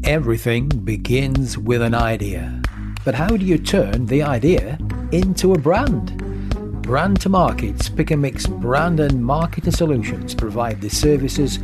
Everything 0.05 0.69
begins 0.69 1.57
with 1.57 1.81
an 1.83 1.95
idea. 1.95 2.60
But 3.05 3.15
how 3.15 3.29
do 3.29 3.47
you 3.47 3.59
turn 3.59 4.07
the 4.07 4.23
idea 4.23 4.79
into 5.11 5.53
a 5.55 5.59
brand? 5.59 6.17
Brand 6.83 7.21
to 7.23 7.31
Market's 7.31 7.89
Pick 7.89 8.11
and 8.11 8.21
Mix 8.21 8.47
brand 8.47 9.01
and 9.01 9.25
marketing 9.25 9.73
solutions 9.73 10.35
provide 10.35 10.79
the 10.81 10.91
services 10.91 11.59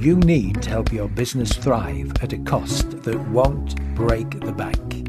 you 0.00 0.16
need 0.16 0.62
to 0.62 0.70
help 0.70 0.92
your 0.92 1.08
business 1.08 1.52
thrive 1.52 2.12
at 2.22 2.32
a 2.32 2.38
cost 2.38 3.02
that 3.02 3.20
won't 3.28 3.76
break 3.94 4.40
the 4.40 4.52
bank. 4.52 5.06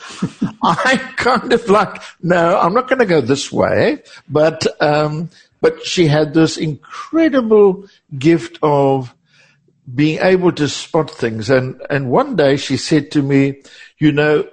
I 0.64 0.98
kind 1.18 1.54
of 1.54 1.70
like, 1.70 2.02
no, 2.24 2.60
I'm 2.60 2.74
not 2.74 2.88
going 2.88 2.98
to 2.98 3.06
go 3.06 3.22
this 3.22 3.52
way, 3.52 4.02
but, 4.28 4.66
um, 4.82 5.30
but 5.62 5.86
she 5.86 6.08
had 6.08 6.34
this 6.34 6.58
incredible 6.58 7.86
gift 8.18 8.58
of 8.64 9.14
being 9.94 10.18
able 10.20 10.52
to 10.54 10.68
spot 10.68 11.12
things. 11.12 11.52
And, 11.52 11.80
and 11.92 12.10
one 12.10 12.36
day 12.36 12.58
she 12.58 12.76
said 12.76 13.12
to 13.12 13.22
me, 13.22 13.62
you 14.00 14.12
know, 14.12 14.48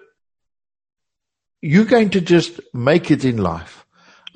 you're 1.62 1.86
going 1.86 2.10
to 2.10 2.20
just 2.20 2.60
make 2.74 3.10
it 3.10 3.24
in 3.24 3.38
life 3.38 3.86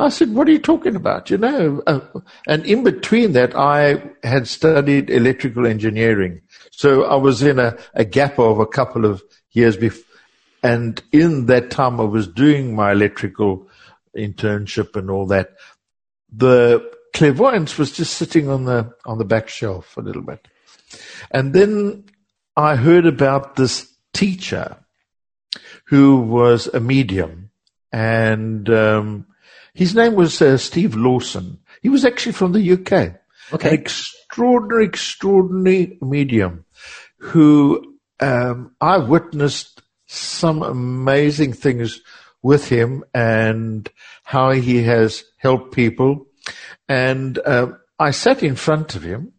I 0.03 0.09
said, 0.09 0.35
what 0.35 0.49
are 0.49 0.53
you 0.53 0.59
talking 0.59 0.97
about? 0.97 1.31
You 1.31 1.39
know, 1.39 1.81
uh, 1.87 2.01
and 2.49 2.67
in 2.67 2.83
between 2.83 3.33
that, 3.33 3.55
I 3.55 4.03
had 4.25 4.49
studied 4.49 5.11
electrical 5.11 5.65
engineering. 5.65 6.41
So 6.73 7.05
I 7.05 7.15
was 7.15 7.41
in 7.43 7.61
a, 7.61 7.77
a 7.95 8.05
gap 8.05 8.39
of 8.41 8.59
a 8.59 8.67
couple 8.67 9.05
of 9.05 9.23
years 9.53 9.77
before. 9.77 10.05
And 10.65 11.01
in 11.13 11.47
that 11.47 11.71
time, 11.71 12.01
I 12.01 12.05
was 12.05 12.27
doing 12.27 12.75
my 12.75 12.91
electrical 12.91 13.69
internship 14.17 14.97
and 14.97 15.09
all 15.09 15.27
that. 15.27 15.55
The 16.33 16.91
clairvoyance 17.13 17.79
was 17.79 17.93
just 17.93 18.15
sitting 18.15 18.49
on 18.49 18.65
the, 18.65 18.93
on 19.07 19.19
the 19.19 19.25
back 19.25 19.49
shelf 19.49 19.97
a 19.97 20.01
little 20.01 20.23
bit. 20.23 20.49
And 21.31 21.53
then 21.53 22.07
I 22.57 22.75
heard 22.75 23.07
about 23.07 23.55
this 23.55 23.89
teacher 24.13 24.79
who 25.87 26.19
was 26.23 26.67
a 26.67 26.81
medium 26.81 27.51
and, 27.93 28.69
um, 28.69 29.27
his 29.75 29.95
name 29.95 30.15
was 30.15 30.41
uh, 30.43 30.57
Steve 30.59 30.95
Lawson. 30.95 31.59
He 31.83 31.89
was 31.89 32.05
actually 32.05 32.33
from 32.33 32.53
the 32.53 32.73
UK. 32.73 33.17
Okay. 33.53 33.69
An 33.69 33.75
extraordinary, 33.75 34.87
extraordinary 34.87 35.99
medium 36.01 36.65
who 37.19 37.97
um, 38.21 38.75
I 38.81 38.99
witnessed 38.99 39.83
some 40.07 40.63
amazing 40.63 41.53
things 41.53 42.01
with 42.43 42.69
him 42.69 43.05
and 43.15 43.89
how 44.25 44.51
he 44.51 44.83
has 44.83 45.25
helped 45.39 45.75
people. 45.75 46.27
And 46.89 47.39
uh, 47.39 47.73
I 47.99 48.11
sat 48.11 48.43
in 48.43 48.57
front 48.57 48.95
of 48.95 49.03
him 49.03 49.33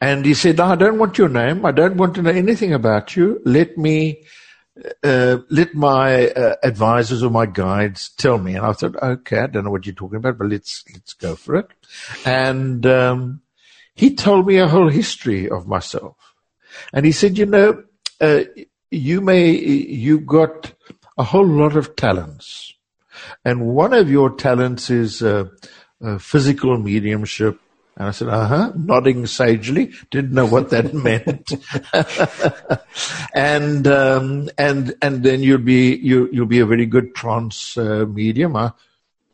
and 0.00 0.24
he 0.24 0.34
said, 0.34 0.60
I 0.60 0.76
don't 0.76 0.98
want 0.98 1.18
your 1.18 1.28
name. 1.28 1.64
I 1.64 1.72
don't 1.72 1.96
want 1.96 2.14
to 2.16 2.22
know 2.22 2.30
anything 2.30 2.72
about 2.72 3.16
you. 3.16 3.40
Let 3.44 3.76
me 3.78 4.24
uh, 5.02 5.38
let 5.50 5.74
my 5.74 6.28
uh, 6.28 6.56
advisors 6.62 7.22
or 7.22 7.30
my 7.30 7.46
guides 7.46 8.10
tell 8.16 8.38
me. 8.38 8.54
And 8.54 8.66
I 8.66 8.72
thought, 8.72 8.96
okay, 8.96 9.38
I 9.38 9.46
don't 9.46 9.64
know 9.64 9.70
what 9.70 9.86
you're 9.86 9.94
talking 9.94 10.16
about, 10.16 10.38
but 10.38 10.48
let's 10.48 10.84
let's 10.92 11.12
go 11.12 11.36
for 11.36 11.56
it. 11.56 11.68
And 12.24 12.84
um, 12.86 13.42
he 13.94 14.14
told 14.14 14.46
me 14.46 14.58
a 14.58 14.68
whole 14.68 14.88
history 14.88 15.48
of 15.48 15.66
myself. 15.66 16.16
And 16.92 17.06
he 17.06 17.12
said, 17.12 17.38
you 17.38 17.46
know, 17.46 17.84
uh, 18.20 18.40
you 18.90 19.20
may, 19.20 19.50
you 19.50 20.20
got 20.20 20.72
a 21.16 21.24
whole 21.24 21.46
lot 21.46 21.76
of 21.76 21.96
talents. 21.96 22.74
And 23.44 23.66
one 23.66 23.92
of 23.92 24.10
your 24.10 24.34
talents 24.34 24.90
is 24.90 25.22
uh, 25.22 25.44
uh, 26.04 26.18
physical 26.18 26.76
mediumship. 26.78 27.60
And 27.96 28.08
I 28.08 28.10
said, 28.10 28.28
uh 28.28 28.46
huh, 28.46 28.72
nodding 28.74 29.26
sagely, 29.26 29.92
didn't 30.10 30.32
know 30.32 30.46
what 30.46 30.70
that 30.70 30.94
meant. 31.08 31.52
and, 33.34 33.86
um, 33.86 34.50
and, 34.58 34.94
and 35.00 35.22
then 35.22 35.42
you'll 35.42 35.58
be, 35.58 35.96
you, 35.96 36.28
you'll 36.32 36.46
be 36.46 36.60
a 36.60 36.66
very 36.66 36.86
good 36.86 37.14
trance 37.14 37.76
uh, 37.78 38.04
medium. 38.08 38.56
I 38.56 38.72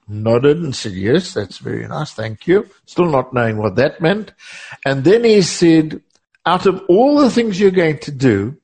nodded 0.06 0.58
and 0.58 0.74
said, 0.74 0.92
yes, 0.92 1.32
that's 1.32 1.58
very 1.58 1.86
nice. 1.88 2.12
Thank 2.12 2.46
you. 2.46 2.68
Still 2.84 3.06
not 3.06 3.32
knowing 3.32 3.56
what 3.56 3.76
that 3.76 4.00
meant. 4.00 4.32
And 4.84 5.04
then 5.04 5.24
he 5.24 5.40
said, 5.40 6.02
out 6.44 6.66
of 6.66 6.82
all 6.88 7.18
the 7.18 7.30
things 7.30 7.58
you're 7.58 7.70
going 7.70 7.98
to 8.00 8.10
do, 8.10 8.56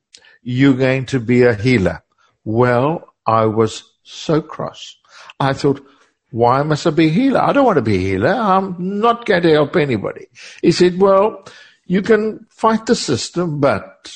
you're 0.43 0.77
going 0.77 1.07
to 1.07 1.21
be 1.21 1.43
a 1.43 1.55
healer. 1.55 2.03
Well, 2.45 3.15
I 3.27 3.47
was 3.47 3.83
so 4.03 4.41
cross. 4.41 4.97
I 5.41 5.53
thought, 5.53 5.85
why 6.37 6.63
must 6.63 6.87
I 6.87 6.91
be 6.91 7.07
a 7.07 7.11
healer? 7.11 7.41
I 7.41 7.55
don't 7.55 7.65
want 7.65 7.77
to 7.77 7.83
be 7.83 7.97
a 7.97 8.09
healer. 8.11 8.35
I'm 8.35 8.77
not 8.79 9.25
going 9.25 9.43
to 9.43 9.53
help 9.53 9.75
anybody. 9.75 10.27
He 10.61 10.71
said, 10.71 11.01
well, 11.01 11.47
you 11.87 12.03
can 12.03 12.47
fight 12.51 12.85
the 12.85 12.95
system, 12.95 13.59
but 13.59 14.15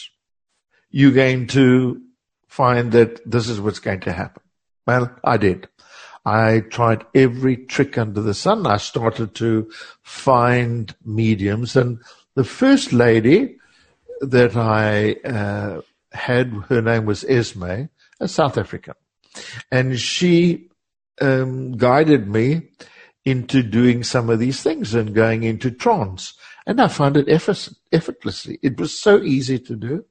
you're 0.91 1.13
going 1.13 1.47
to 1.49 1.99
find 2.47 2.93
that 2.93 3.21
this 3.25 3.49
is 3.49 3.59
what's 3.59 3.79
going 3.79 4.01
to 4.01 4.13
happen. 4.13 4.43
Well, 4.87 5.11
I 5.25 5.39
did. 5.39 5.67
I 6.27 6.61
tried 6.61 7.07
every 7.15 7.57
trick 7.57 7.97
under 7.97 8.21
the 8.21 8.35
sun. 8.35 8.67
I 8.67 8.77
started 8.77 9.35
to 9.37 9.71
find 10.03 10.95
mediums 11.03 11.75
and 11.75 12.01
the 12.35 12.45
first 12.45 12.93
lady 12.93 13.57
that 14.21 14.57
I 14.57 15.13
uh, 15.27 15.81
had, 16.13 16.53
her 16.69 16.83
name 16.83 17.07
was 17.07 17.25
Esme, 17.25 17.85
a 18.21 18.29
South 18.29 18.59
African. 18.59 18.95
And 19.73 19.99
she 19.99 20.70
um, 21.21 21.73
guided 21.73 22.29
me 22.29 22.69
into 23.25 23.63
doing 23.63 24.03
some 24.03 24.31
of 24.31 24.39
these 24.39 24.63
things 24.63 24.95
and 24.95 25.15
going 25.15 25.43
into 25.43 25.71
trance. 25.71 26.35
And 26.67 26.81
I 26.81 26.89
found 26.89 27.17
it 27.17 27.29
effort, 27.29 27.69
effortlessly. 27.93 28.59
It 28.63 28.79
was 28.79 28.99
so 28.99 29.23
easy 29.23 29.59
to 29.59 29.77
do. 29.77 30.05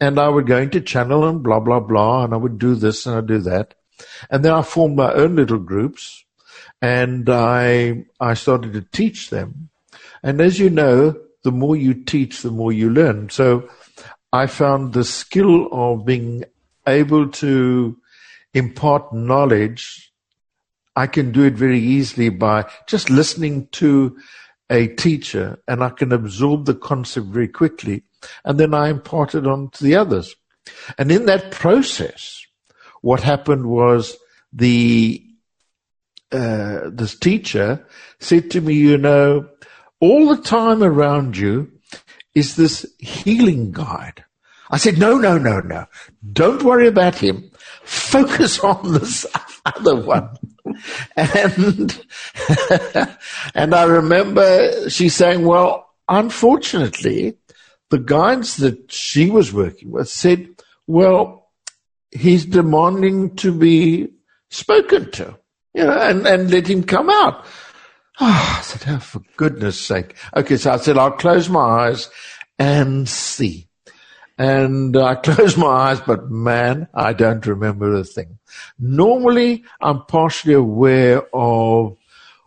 And 0.00 0.18
I 0.18 0.28
would 0.28 0.46
go 0.46 0.58
into 0.58 0.80
channel 0.80 1.26
and 1.26 1.42
blah, 1.42 1.60
blah, 1.60 1.80
blah, 1.80 2.24
and 2.24 2.32
I 2.32 2.38
would 2.38 2.58
do 2.58 2.74
this 2.74 3.06
and 3.06 3.16
I'd 3.16 3.26
do 3.26 3.38
that. 3.40 3.74
And 4.30 4.44
then 4.44 4.52
I 4.52 4.62
formed 4.62 4.96
my 4.96 5.12
own 5.12 5.36
little 5.36 5.58
groups 5.58 6.24
and 6.80 7.28
I, 7.28 8.04
I 8.18 8.34
started 8.34 8.72
to 8.72 8.80
teach 8.80 9.30
them. 9.30 9.68
And 10.22 10.40
as 10.40 10.58
you 10.58 10.70
know, 10.70 11.16
the 11.42 11.52
more 11.52 11.76
you 11.76 11.94
teach, 11.94 12.42
the 12.42 12.50
more 12.50 12.72
you 12.72 12.90
learn. 12.90 13.30
So 13.30 13.68
I 14.32 14.46
found 14.46 14.92
the 14.92 15.04
skill 15.04 15.68
of 15.72 16.04
being 16.04 16.44
able 16.86 17.28
to 17.28 17.96
impart 18.54 19.12
knowledge, 19.12 20.09
I 20.96 21.06
can 21.06 21.32
do 21.32 21.44
it 21.44 21.54
very 21.54 21.80
easily 21.80 22.28
by 22.28 22.70
just 22.86 23.10
listening 23.10 23.68
to 23.72 24.16
a 24.68 24.88
teacher 24.88 25.60
and 25.66 25.82
I 25.82 25.90
can 25.90 26.12
absorb 26.12 26.66
the 26.66 26.74
concept 26.74 27.26
very 27.28 27.48
quickly 27.48 28.04
and 28.44 28.58
then 28.58 28.74
I 28.74 28.88
impart 28.88 29.34
it 29.34 29.46
on 29.46 29.70
to 29.70 29.84
the 29.84 29.96
others. 29.96 30.34
And 30.98 31.10
in 31.10 31.26
that 31.26 31.50
process, 31.50 32.44
what 33.02 33.20
happened 33.20 33.66
was 33.66 34.16
the 34.52 35.24
uh, 36.32 36.90
this 36.92 37.18
teacher 37.18 37.84
said 38.20 38.52
to 38.52 38.60
me, 38.60 38.74
you 38.74 38.96
know, 38.96 39.48
all 39.98 40.28
the 40.28 40.40
time 40.40 40.82
around 40.82 41.36
you 41.36 41.70
is 42.34 42.54
this 42.54 42.86
healing 42.98 43.72
guide. 43.72 44.24
I 44.70 44.76
said, 44.76 44.98
no, 44.98 45.18
no, 45.18 45.36
no, 45.36 45.58
no. 45.60 45.86
Don't 46.32 46.62
worry 46.62 46.86
about 46.86 47.16
him. 47.16 47.50
Focus 47.82 48.60
on 48.64 48.92
this 48.92 49.26
other 49.64 49.96
one. 49.96 50.28
And, 51.16 52.06
and 53.54 53.74
I 53.74 53.84
remember 53.84 54.90
she 54.90 55.08
saying, 55.08 55.44
well, 55.44 55.90
unfortunately, 56.08 57.36
the 57.90 57.98
guides 57.98 58.56
that 58.58 58.90
she 58.92 59.30
was 59.30 59.52
working 59.52 59.90
with 59.90 60.08
said, 60.08 60.48
well, 60.86 61.50
he's 62.10 62.44
demanding 62.44 63.36
to 63.36 63.52
be 63.52 64.08
spoken 64.50 65.10
to, 65.12 65.36
you 65.74 65.84
know, 65.84 65.98
and, 65.98 66.26
and 66.26 66.50
let 66.50 66.68
him 66.68 66.82
come 66.82 67.10
out. 67.10 67.44
Oh, 68.20 68.56
I 68.58 68.62
said, 68.62 68.82
oh, 68.88 68.98
for 68.98 69.22
goodness 69.36 69.80
sake. 69.80 70.16
Okay, 70.36 70.56
so 70.56 70.72
I 70.72 70.76
said, 70.76 70.98
I'll 70.98 71.12
close 71.12 71.48
my 71.48 71.88
eyes 71.88 72.10
and 72.58 73.08
see. 73.08 73.69
And 74.40 74.96
I 74.96 75.14
close 75.26 75.58
my 75.58 75.66
eyes, 75.66 76.00
but 76.00 76.30
man, 76.30 76.88
I 76.94 77.12
don't 77.12 77.44
remember 77.44 77.94
a 77.94 78.04
thing. 78.04 78.38
Normally, 78.78 79.64
I'm 79.82 80.06
partially 80.06 80.54
aware 80.54 81.22
of 81.34 81.98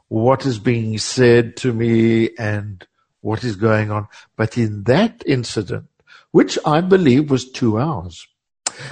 what 0.07 0.43
is 0.47 0.57
being 0.57 0.97
said 0.97 1.55
to 1.57 1.71
me 1.71 2.31
and 2.39 2.83
what 3.21 3.43
is 3.43 3.55
going 3.55 3.91
on. 3.91 4.07
But 4.35 4.57
in 4.57 4.85
that 4.85 5.21
incident, 5.27 5.85
which 6.31 6.57
I 6.65 6.81
believe 6.81 7.29
was 7.29 7.51
two 7.51 7.79
hours, 7.79 8.25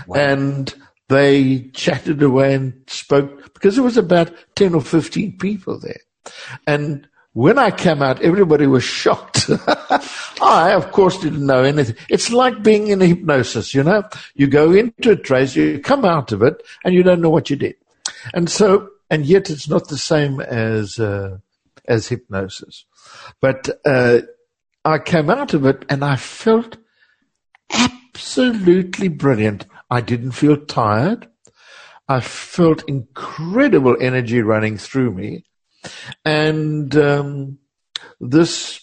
wow. 0.06 0.18
and 0.18 0.72
they 1.10 1.72
chatted 1.74 2.22
away 2.22 2.54
and 2.54 2.84
spoke 2.86 3.52
because 3.56 3.76
there 3.76 3.84
was 3.84 3.98
about 3.98 4.32
10 4.54 4.76
or 4.76 4.82
15 4.82 5.40
people 5.40 5.80
there. 5.80 6.02
And 6.68 7.08
when 7.34 7.58
I 7.58 7.72
came 7.72 8.04
out, 8.04 8.22
everybody 8.22 8.68
was 8.68 8.84
shocked. 9.02 9.50
I, 10.42 10.74
of 10.74 10.92
course, 10.92 11.18
didn't 11.18 11.46
know 11.46 11.64
anything. 11.64 11.96
It's 12.10 12.32
like 12.32 12.64
being 12.64 12.88
in 12.88 13.02
a 13.02 13.06
hypnosis, 13.06 13.74
you 13.74 13.84
know? 13.84 14.04
You 14.36 14.48
go 14.48 14.72
into 14.72 15.12
a 15.12 15.16
trace, 15.16 15.56
you 15.56 15.80
come 15.80 16.06
out 16.06 16.32
of 16.32 16.42
it, 16.42 16.64
and 16.84 16.94
you 16.94 17.04
don't 17.04 17.22
know 17.22 17.30
what 17.30 17.50
you 17.50 17.56
did. 17.56 17.76
And 18.34 18.50
so, 18.50 18.90
and 19.10 19.26
yet 19.26 19.50
it's 19.50 19.68
not 19.68 19.90
the 19.90 19.98
same 19.98 20.40
as, 20.40 21.00
uh, 21.00 21.38
as 21.88 22.08
hypnosis. 22.08 22.86
But, 23.42 23.70
uh, 23.86 24.22
I 24.84 24.98
came 24.98 25.30
out 25.30 25.54
of 25.54 25.66
it 25.66 25.86
and 25.90 26.04
I 26.04 26.16
felt 26.16 26.78
absolutely 27.72 29.10
brilliant. 29.10 29.66
I 29.90 30.02
didn't 30.02 30.32
feel 30.32 30.58
tired. 30.58 31.28
I 32.08 32.20
felt 32.20 32.84
incredible 32.88 33.96
energy 34.00 34.42
running 34.42 34.78
through 34.78 35.14
me. 35.14 35.46
And 36.26 36.96
um, 36.96 37.60
this 38.20 38.81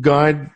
guide, 0.00 0.50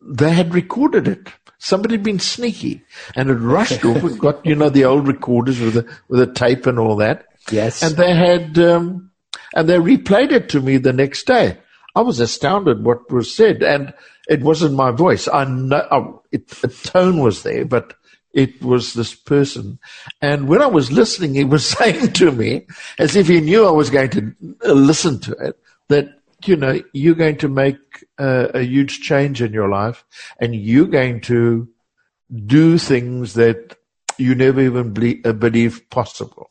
they 0.00 0.30
had 0.30 0.54
recorded 0.54 1.08
it. 1.08 1.28
Somebody 1.58 1.94
had 1.94 2.02
been 2.02 2.18
sneaky 2.18 2.82
and 3.14 3.28
had 3.28 3.40
rushed 3.40 3.84
off 3.84 4.02
and 4.02 4.18
got, 4.18 4.44
you 4.44 4.54
know, 4.54 4.68
the 4.68 4.84
old 4.84 5.06
recorders 5.06 5.60
with 5.60 5.74
the, 5.74 5.96
with 6.08 6.20
the 6.20 6.32
tape 6.32 6.66
and 6.66 6.78
all 6.78 6.96
that. 6.96 7.26
Yes. 7.50 7.82
And 7.82 7.96
they 7.96 8.14
had, 8.14 8.58
um, 8.58 9.10
and 9.54 9.68
they 9.68 9.76
replayed 9.76 10.32
it 10.32 10.48
to 10.50 10.60
me 10.60 10.78
the 10.78 10.92
next 10.92 11.26
day. 11.26 11.58
I 11.94 12.00
was 12.00 12.20
astounded 12.20 12.84
what 12.84 13.10
was 13.12 13.34
said 13.34 13.62
and 13.62 13.92
it 14.28 14.42
wasn't 14.42 14.74
my 14.74 14.90
voice. 14.90 15.28
I 15.28 15.44
know 15.44 16.22
it, 16.30 16.48
the 16.48 16.68
tone 16.68 17.20
was 17.20 17.42
there, 17.42 17.64
but 17.64 17.94
it 18.32 18.62
was 18.62 18.94
this 18.94 19.14
person. 19.14 19.78
And 20.20 20.48
when 20.48 20.62
I 20.62 20.66
was 20.66 20.90
listening, 20.90 21.34
he 21.34 21.44
was 21.44 21.66
saying 21.78 22.12
to 22.14 22.32
me, 22.32 22.66
as 22.98 23.16
if 23.16 23.28
he 23.28 23.40
knew 23.40 23.66
I 23.66 23.70
was 23.70 23.90
going 23.90 24.10
to 24.10 24.34
listen 24.64 25.20
to 25.20 25.32
it, 25.32 25.58
that, 25.88 26.18
you 26.46 26.56
know, 26.56 26.80
you're 26.92 27.14
going 27.14 27.38
to 27.38 27.48
make 27.48 27.78
a, 28.18 28.50
a 28.54 28.62
huge 28.62 29.00
change 29.00 29.42
in 29.42 29.52
your 29.52 29.68
life 29.68 30.04
and 30.38 30.54
you're 30.54 30.86
going 30.86 31.20
to 31.22 31.68
do 32.46 32.78
things 32.78 33.34
that 33.34 33.76
you 34.18 34.34
never 34.34 34.60
even 34.60 34.92
believe, 34.92 35.24
uh, 35.26 35.32
believe 35.32 35.88
possible. 35.90 36.50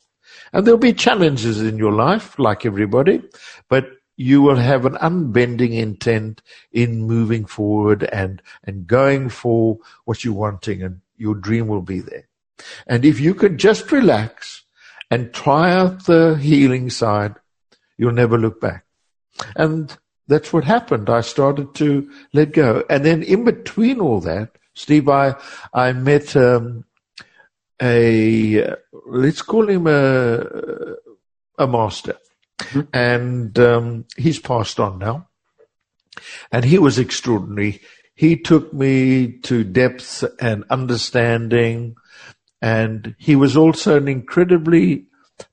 And 0.52 0.66
there'll 0.66 0.78
be 0.78 0.92
challenges 0.92 1.60
in 1.60 1.78
your 1.78 1.92
life, 1.92 2.38
like 2.38 2.66
everybody, 2.66 3.22
but 3.68 3.90
you 4.16 4.42
will 4.42 4.56
have 4.56 4.84
an 4.84 4.96
unbending 4.96 5.72
intent 5.72 6.42
in 6.70 7.02
moving 7.02 7.44
forward 7.46 8.04
and, 8.04 8.42
and 8.64 8.86
going 8.86 9.28
for 9.28 9.78
what 10.04 10.24
you're 10.24 10.34
wanting 10.34 10.82
and 10.82 11.00
your 11.16 11.34
dream 11.34 11.66
will 11.66 11.82
be 11.82 12.00
there. 12.00 12.28
And 12.86 13.04
if 13.04 13.18
you 13.18 13.34
can 13.34 13.58
just 13.58 13.90
relax 13.90 14.62
and 15.10 15.32
try 15.32 15.72
out 15.72 16.06
the 16.06 16.36
healing 16.40 16.90
side, 16.90 17.36
you'll 17.96 18.12
never 18.12 18.38
look 18.38 18.60
back. 18.60 18.84
And 19.56 19.96
that's 20.28 20.52
what 20.52 20.64
happened. 20.64 21.10
I 21.10 21.20
started 21.20 21.74
to 21.76 22.10
let 22.32 22.52
go. 22.52 22.84
And 22.88 23.04
then 23.04 23.22
in 23.22 23.44
between 23.44 24.00
all 24.00 24.20
that, 24.20 24.56
Steve, 24.74 25.08
I, 25.08 25.34
I 25.72 25.92
met, 25.92 26.34
um, 26.36 26.84
a, 27.80 28.74
let's 29.06 29.42
call 29.42 29.68
him 29.68 29.86
a, 29.86 30.44
a 31.58 31.66
master. 31.66 32.16
Mm-hmm. 32.58 32.80
And, 32.92 33.58
um, 33.58 34.04
he's 34.16 34.38
passed 34.38 34.78
on 34.78 34.98
now. 34.98 35.28
And 36.50 36.64
he 36.64 36.78
was 36.78 36.98
extraordinary 36.98 37.80
he 38.14 38.36
took 38.36 38.72
me 38.72 39.38
to 39.42 39.64
depths 39.64 40.22
and 40.40 40.64
understanding, 40.70 41.96
and 42.60 43.14
he 43.18 43.36
was 43.36 43.56
also 43.56 43.96
an 43.96 44.08
incredibly 44.08 45.06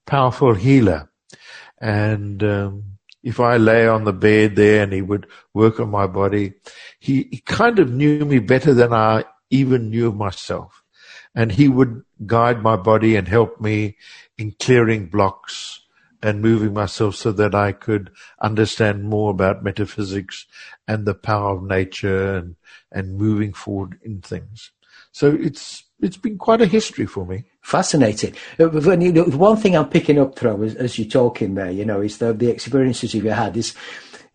powerful 0.05 0.53
healer. 0.53 1.09
And 1.81 2.43
um, 2.43 2.83
if 3.23 3.39
I 3.39 3.57
lay 3.57 3.87
on 3.87 4.05
the 4.05 4.13
bed 4.13 4.55
there 4.55 4.83
and 4.83 4.93
he 4.93 5.01
would 5.01 5.27
work 5.53 5.79
on 5.79 5.89
my 5.89 6.07
body, 6.07 6.53
he, 6.99 7.27
he 7.31 7.41
kind 7.45 7.79
of 7.79 7.91
knew 7.91 8.25
me 8.25 8.39
better 8.39 8.73
than 8.73 8.93
I 8.93 9.25
even 9.49 9.89
knew 9.89 10.11
myself. 10.11 10.83
And 11.35 11.51
he 11.51 11.67
would 11.67 12.03
guide 12.25 12.63
my 12.63 12.75
body 12.75 13.15
and 13.15 13.27
help 13.27 13.61
me 13.61 13.97
in 14.37 14.55
clearing 14.59 15.07
blocks 15.07 15.81
and 16.21 16.41
moving 16.41 16.73
myself 16.73 17.15
so 17.15 17.31
that 17.31 17.55
I 17.55 17.71
could 17.71 18.11
understand 18.41 19.03
more 19.03 19.31
about 19.31 19.63
metaphysics 19.63 20.45
and 20.87 21.05
the 21.05 21.13
power 21.13 21.55
of 21.55 21.63
nature 21.63 22.35
and, 22.35 22.55
and 22.91 23.17
moving 23.17 23.53
forward 23.53 23.99
in 24.03 24.21
things. 24.21 24.71
So 25.11 25.37
it's 25.39 25.83
it's 26.01 26.17
been 26.17 26.37
quite 26.37 26.61
a 26.61 26.65
history 26.65 27.05
for 27.05 27.25
me. 27.25 27.45
Fascinating. 27.69 28.33
Uh, 28.59 28.65
one 28.69 29.55
thing 29.55 29.77
I'm 29.77 29.89
picking 29.89 30.17
up 30.17 30.35
through 30.35 30.63
as, 30.63 30.73
as, 30.73 30.97
you're 30.97 31.07
talking 31.07 31.53
there, 31.53 31.69
you 31.69 31.85
know, 31.85 32.01
is 32.01 32.17
the, 32.17 32.33
the 32.33 32.49
experiences 32.49 33.13
you've 33.13 33.25
had 33.25 33.55
is, 33.55 33.75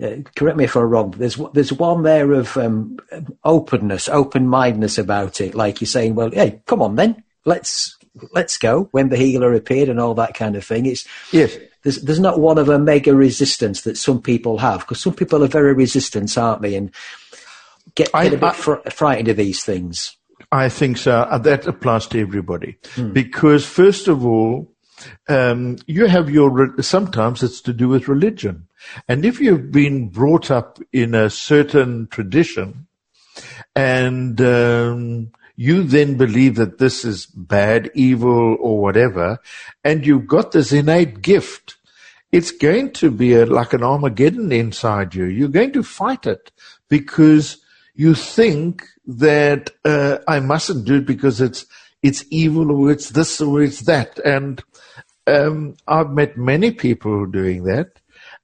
uh, 0.01 0.19
correct 0.37 0.57
me 0.57 0.63
if 0.63 0.77
I'm 0.77 0.85
wrong, 0.85 1.11
there's, 1.19 1.37
there's 1.53 1.73
one 1.73 2.05
there 2.05 2.31
of 2.31 2.57
um, 2.57 2.97
openness, 3.43 4.09
open-mindedness 4.09 4.99
about 4.99 5.41
it. 5.41 5.57
Like 5.57 5.81
you're 5.81 5.89
saying, 5.89 6.15
well, 6.15 6.31
hey, 6.31 6.63
come 6.67 6.81
on 6.81 6.95
then, 6.95 7.25
let's, 7.45 7.99
let's 8.31 8.57
go 8.57 8.85
when 8.93 9.09
the 9.09 9.17
healer 9.17 9.53
appeared 9.53 9.89
and 9.89 9.99
all 9.99 10.15
that 10.15 10.35
kind 10.35 10.55
of 10.55 10.65
thing. 10.65 10.87
It's, 10.87 11.05
yes. 11.33 11.59
There's, 11.83 12.03
there's 12.03 12.21
not 12.21 12.39
one 12.39 12.57
of 12.57 12.69
a 12.69 12.79
mega 12.79 13.17
resistance 13.17 13.81
that 13.81 13.99
some 13.99 14.23
people 14.23 14.59
have 14.59 14.83
because 14.83 15.01
some 15.01 15.15
people 15.15 15.43
are 15.43 15.49
very 15.49 15.75
resistant, 15.75 16.39
aren't 16.39 16.63
they? 16.63 16.77
And 16.77 16.95
get, 17.97 18.13
get 18.13 18.15
I, 18.15 18.25
a 18.27 18.31
bit 18.31 18.45
I, 18.45 18.53
fr- 18.53 18.91
frightened 18.91 19.27
of 19.27 19.39
these 19.39 19.65
things. 19.65 20.17
I 20.55 20.69
think 20.69 20.99
so. 20.99 21.13
Uh, 21.13 21.39
that 21.39 21.67
applies 21.67 22.07
to 22.09 22.21
everybody. 22.21 22.77
Hmm. 22.95 23.13
Because 23.13 23.67
first 23.67 24.07
of 24.07 24.25
all, 24.25 24.71
um, 25.29 25.79
you 25.87 26.07
have 26.07 26.31
your, 26.31 26.81
sometimes 26.81 27.43
it's 27.43 27.61
to 27.63 27.73
do 27.73 27.89
with 27.89 28.07
religion. 28.07 28.69
And 29.09 29.25
if 29.25 29.41
you've 29.41 29.73
been 29.73 30.11
brought 30.11 30.51
up 30.53 30.79
in 30.93 31.15
a 31.15 31.29
certain 31.29 32.07
tradition 32.07 32.87
and, 33.75 34.41
um, 34.41 35.33
you 35.57 35.83
then 35.83 36.17
believe 36.17 36.57
that 36.57 36.79
this 36.79 37.05
is 37.05 37.27
bad, 37.27 37.91
evil, 37.95 38.57
or 38.61 38.81
whatever, 38.81 39.39
and 39.85 40.07
you've 40.07 40.27
got 40.27 40.53
this 40.53 40.73
innate 40.73 41.23
gift, 41.23 41.77
it's 42.33 42.51
going 42.51 42.93
to 42.93 43.11
be 43.11 43.35
a, 43.35 43.47
like 43.47 43.73
an 43.73 43.85
Armageddon 43.85 44.51
inside 44.51 45.15
you. 45.15 45.25
You're 45.25 45.49
going 45.49 45.73
to 45.73 45.83
fight 45.85 46.27
it 46.27 46.51
because 46.89 47.59
you 47.95 48.15
think 48.15 48.85
that 49.07 49.71
uh, 49.85 50.19
I 50.27 50.41
mustn't 50.41 50.87
do 50.87 50.97
it 50.97 51.07
because 51.07 51.41
it's 51.41 51.67
it's 52.03 52.25
evil 52.31 52.71
or 52.71 52.91
it's 52.91 53.11
this 53.11 53.41
or 53.41 53.63
it's 53.63 53.81
that. 53.83 54.19
And 54.21 54.63
um, 55.27 55.77
I've 55.89 56.11
met 56.11 56.37
many 56.37 56.71
people 56.71 57.27
doing 57.27 57.65
that, 57.65 57.99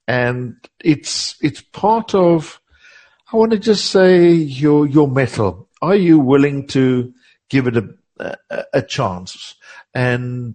and 0.07 0.57
it's 0.81 1.37
it's 1.43 1.61
part 1.61 2.15
of. 2.15 2.61
I 3.33 3.37
want 3.37 3.53
to 3.53 3.59
just 3.59 3.87
say 3.87 4.33
your 4.33 4.87
your 4.87 5.09
mettle. 5.09 5.69
Are 5.83 5.95
you 5.95 6.19
willing 6.19 6.67
to 6.69 7.13
give 7.49 7.67
it 7.67 7.77
a 7.77 7.89
a, 8.51 8.65
a 8.75 8.83
chance? 8.83 9.55
And 9.95 10.55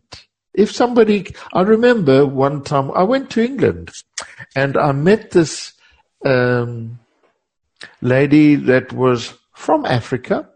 if 0.53 0.71
somebody, 0.71 1.35
I 1.53 1.61
remember 1.61 2.25
one 2.25 2.63
time 2.63 2.91
I 2.91 3.03
went 3.03 3.29
to 3.31 3.43
England, 3.43 3.91
and 4.55 4.77
I 4.77 4.91
met 4.91 5.31
this. 5.31 5.73
Um, 6.23 6.99
lady 8.01 8.55
that 8.55 8.93
was 8.93 9.33
from 9.55 9.85
Africa, 9.85 10.49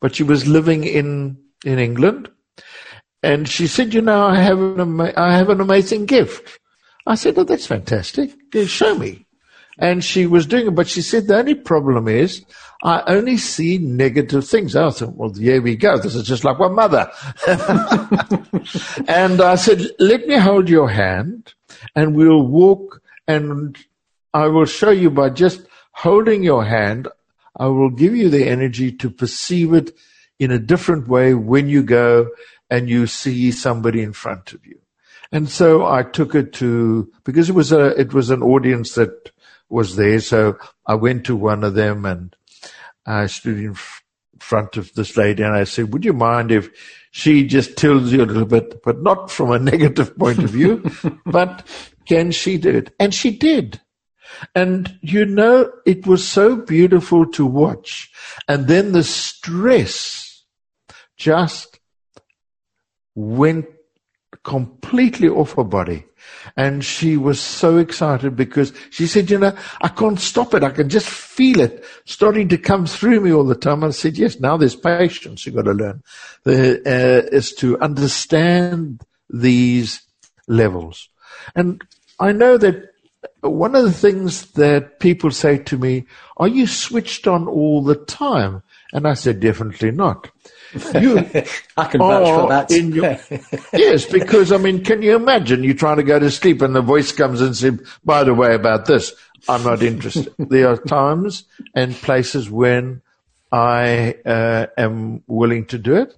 but 0.00 0.14
she 0.14 0.22
was 0.22 0.46
living 0.46 0.84
in, 0.84 1.38
in 1.64 1.78
England. 1.78 2.30
And 3.22 3.48
she 3.48 3.66
said, 3.66 3.94
you 3.94 4.02
know, 4.02 4.26
I 4.26 4.36
have 4.36 4.58
an, 4.58 4.80
ama- 4.80 5.12
I 5.16 5.36
have 5.36 5.48
an 5.48 5.60
amazing 5.60 6.06
gift. 6.06 6.60
I 7.06 7.14
said, 7.14 7.38
oh, 7.38 7.44
that's 7.44 7.66
fantastic. 7.66 8.30
Show 8.66 8.94
me. 8.96 9.26
And 9.78 10.04
she 10.04 10.26
was 10.26 10.46
doing 10.46 10.68
it, 10.68 10.74
but 10.74 10.86
she 10.86 11.02
said, 11.02 11.26
the 11.26 11.38
only 11.38 11.54
problem 11.54 12.06
is 12.06 12.44
I 12.82 13.02
only 13.06 13.38
see 13.38 13.78
negative 13.78 14.46
things. 14.46 14.76
I 14.76 14.90
thought, 14.90 15.16
well, 15.16 15.32
here 15.32 15.60
we 15.60 15.74
go. 15.74 15.98
This 15.98 16.14
is 16.14 16.26
just 16.26 16.44
like 16.44 16.58
my 16.58 16.68
mother. 16.68 17.10
and 19.08 19.40
I 19.40 19.54
said, 19.56 19.86
let 19.98 20.26
me 20.28 20.36
hold 20.36 20.68
your 20.68 20.88
hand 20.90 21.54
and 21.96 22.14
we'll 22.14 22.46
walk 22.46 23.00
and 23.26 23.76
I 24.32 24.48
will 24.48 24.66
show 24.66 24.90
you 24.90 25.10
by 25.10 25.30
just 25.30 25.62
holding 25.92 26.42
your 26.42 26.64
hand, 26.64 27.08
I 27.56 27.66
will 27.66 27.90
give 27.90 28.14
you 28.16 28.28
the 28.28 28.46
energy 28.46 28.92
to 28.92 29.10
perceive 29.10 29.72
it 29.74 29.96
in 30.38 30.50
a 30.50 30.58
different 30.58 31.08
way 31.08 31.34
when 31.34 31.68
you 31.68 31.82
go 31.82 32.30
and 32.70 32.88
you 32.88 33.06
see 33.06 33.52
somebody 33.52 34.02
in 34.02 34.12
front 34.12 34.52
of 34.52 34.64
you. 34.66 34.80
And 35.30 35.48
so 35.48 35.86
I 35.86 36.02
took 36.02 36.34
it 36.34 36.52
to, 36.54 37.10
because 37.24 37.48
it 37.48 37.54
was 37.54 37.72
a, 37.72 37.88
it 38.00 38.12
was 38.12 38.30
an 38.30 38.42
audience 38.42 38.94
that 38.94 39.32
was 39.68 39.96
there. 39.96 40.20
So 40.20 40.58
I 40.86 40.94
went 40.94 41.26
to 41.26 41.36
one 41.36 41.64
of 41.64 41.74
them 41.74 42.04
and 42.04 42.34
I 43.06 43.26
stood 43.26 43.58
in 43.58 43.76
front 44.38 44.76
of 44.76 44.92
this 44.94 45.16
lady 45.16 45.42
and 45.42 45.54
I 45.54 45.64
said, 45.64 45.92
would 45.92 46.04
you 46.04 46.12
mind 46.12 46.52
if 46.52 46.70
she 47.10 47.46
just 47.46 47.76
tells 47.76 48.12
you 48.12 48.22
a 48.22 48.26
little 48.26 48.44
bit, 48.44 48.82
but 48.82 49.02
not 49.02 49.30
from 49.30 49.50
a 49.50 49.58
negative 49.72 50.16
point 50.16 50.38
of 50.38 50.50
view, 50.50 50.84
but 51.26 51.66
can 52.06 52.30
she 52.30 52.58
do 52.58 52.70
it? 52.70 52.94
And 52.98 53.14
she 53.14 53.30
did. 53.30 53.80
And 54.54 54.98
you 55.00 55.24
know, 55.24 55.72
it 55.86 56.06
was 56.06 56.26
so 56.26 56.56
beautiful 56.56 57.26
to 57.32 57.46
watch. 57.46 58.10
And 58.48 58.66
then 58.68 58.92
the 58.92 59.04
stress 59.04 60.44
just 61.16 61.78
went 63.14 63.66
completely 64.42 65.28
off 65.28 65.54
her 65.54 65.64
body. 65.64 66.04
And 66.56 66.84
she 66.84 67.16
was 67.16 67.40
so 67.40 67.78
excited 67.78 68.36
because 68.36 68.72
she 68.90 69.06
said, 69.06 69.30
you 69.30 69.38
know, 69.38 69.56
I 69.80 69.88
can't 69.88 70.18
stop 70.18 70.54
it. 70.54 70.62
I 70.62 70.70
can 70.70 70.88
just 70.88 71.08
feel 71.08 71.60
it 71.60 71.84
starting 72.06 72.48
to 72.48 72.58
come 72.58 72.86
through 72.86 73.20
me 73.20 73.32
all 73.32 73.44
the 73.44 73.54
time. 73.54 73.84
I 73.84 73.90
said, 73.90 74.16
yes, 74.16 74.40
now 74.40 74.56
there's 74.56 74.76
patience 74.76 75.44
you've 75.44 75.54
got 75.54 75.62
to 75.62 75.72
learn 75.72 76.02
uh, 76.46 76.50
is 77.32 77.52
to 77.56 77.78
understand 77.80 79.02
these 79.28 80.02
levels. 80.48 81.08
And 81.54 81.82
I 82.20 82.32
know 82.32 82.56
that 82.58 82.93
one 83.40 83.74
of 83.74 83.84
the 83.84 83.92
things 83.92 84.52
that 84.52 85.00
people 85.00 85.30
say 85.30 85.58
to 85.58 85.78
me, 85.78 86.06
are 86.36 86.48
you 86.48 86.66
switched 86.66 87.26
on 87.26 87.46
all 87.46 87.82
the 87.82 87.94
time? 87.94 88.62
And 88.92 89.06
I 89.06 89.14
said, 89.14 89.40
definitely 89.40 89.90
not. 89.90 90.30
You 90.94 91.18
I 91.76 91.84
can 91.86 92.00
vouch 92.00 92.28
for 92.28 92.48
that. 92.48 92.70
Your, 92.70 93.18
yes, 93.72 94.06
because 94.06 94.50
I 94.52 94.56
mean, 94.56 94.82
can 94.82 95.02
you 95.02 95.14
imagine 95.14 95.62
you're 95.62 95.74
trying 95.74 95.98
to 95.98 96.02
go 96.02 96.18
to 96.18 96.30
sleep 96.30 96.62
and 96.62 96.74
the 96.74 96.82
voice 96.82 97.12
comes 97.12 97.40
and 97.40 97.56
says, 97.56 97.80
by 98.04 98.24
the 98.24 98.34
way, 98.34 98.54
about 98.54 98.86
this, 98.86 99.12
I'm 99.48 99.62
not 99.62 99.82
interested. 99.82 100.32
there 100.38 100.68
are 100.68 100.76
times 100.76 101.44
and 101.74 101.94
places 101.94 102.50
when 102.50 103.02
I 103.52 104.16
uh, 104.24 104.66
am 104.76 105.22
willing 105.26 105.66
to 105.66 105.78
do 105.78 105.96
it. 105.96 106.14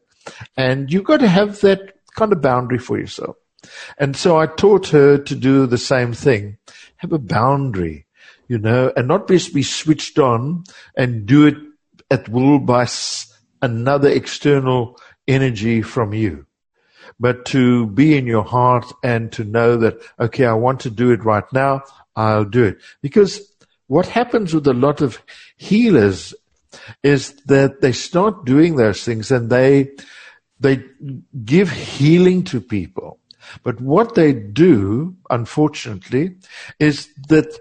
And 0.56 0.92
you've 0.92 1.04
got 1.04 1.20
to 1.20 1.28
have 1.28 1.60
that 1.60 1.94
kind 2.14 2.32
of 2.32 2.40
boundary 2.40 2.78
for 2.78 2.98
yourself. 2.98 3.36
And 3.98 4.16
so 4.16 4.38
I 4.38 4.46
taught 4.46 4.88
her 4.88 5.18
to 5.18 5.34
do 5.34 5.66
the 5.66 5.78
same 5.78 6.12
thing 6.12 6.58
have 7.06 7.12
a 7.12 7.18
boundary, 7.18 8.06
you 8.48 8.58
know, 8.58 8.92
and 8.96 9.08
not 9.08 9.28
just 9.28 9.54
be 9.54 9.62
switched 9.62 10.18
on 10.18 10.64
and 10.96 11.26
do 11.26 11.46
it 11.46 11.56
at 12.10 12.28
will 12.28 12.58
by 12.58 12.86
another 13.62 14.08
external 14.08 14.98
energy 15.28 15.82
from 15.82 16.12
you, 16.12 16.46
but 17.18 17.44
to 17.46 17.86
be 17.86 18.16
in 18.16 18.26
your 18.26 18.44
heart 18.44 18.92
and 19.02 19.32
to 19.32 19.44
know 19.44 19.76
that, 19.76 19.98
okay, 20.18 20.44
I 20.46 20.54
want 20.54 20.80
to 20.80 20.90
do 20.90 21.12
it 21.12 21.24
right 21.24 21.50
now. 21.52 21.82
I'll 22.16 22.44
do 22.44 22.64
it. 22.64 22.78
Because 23.02 23.40
what 23.86 24.06
happens 24.06 24.52
with 24.52 24.66
a 24.66 24.74
lot 24.74 25.00
of 25.00 25.22
healers 25.56 26.34
is 27.02 27.34
that 27.46 27.80
they 27.80 27.92
start 27.92 28.44
doing 28.44 28.76
those 28.76 29.04
things 29.04 29.30
and 29.30 29.48
they, 29.48 29.90
they 30.58 30.82
give 31.44 31.70
healing 31.70 32.42
to 32.44 32.60
people 32.60 33.18
but 33.62 33.80
what 33.80 34.14
they 34.14 34.32
do, 34.32 35.16
unfortunately, 35.30 36.36
is 36.78 37.08
that 37.28 37.58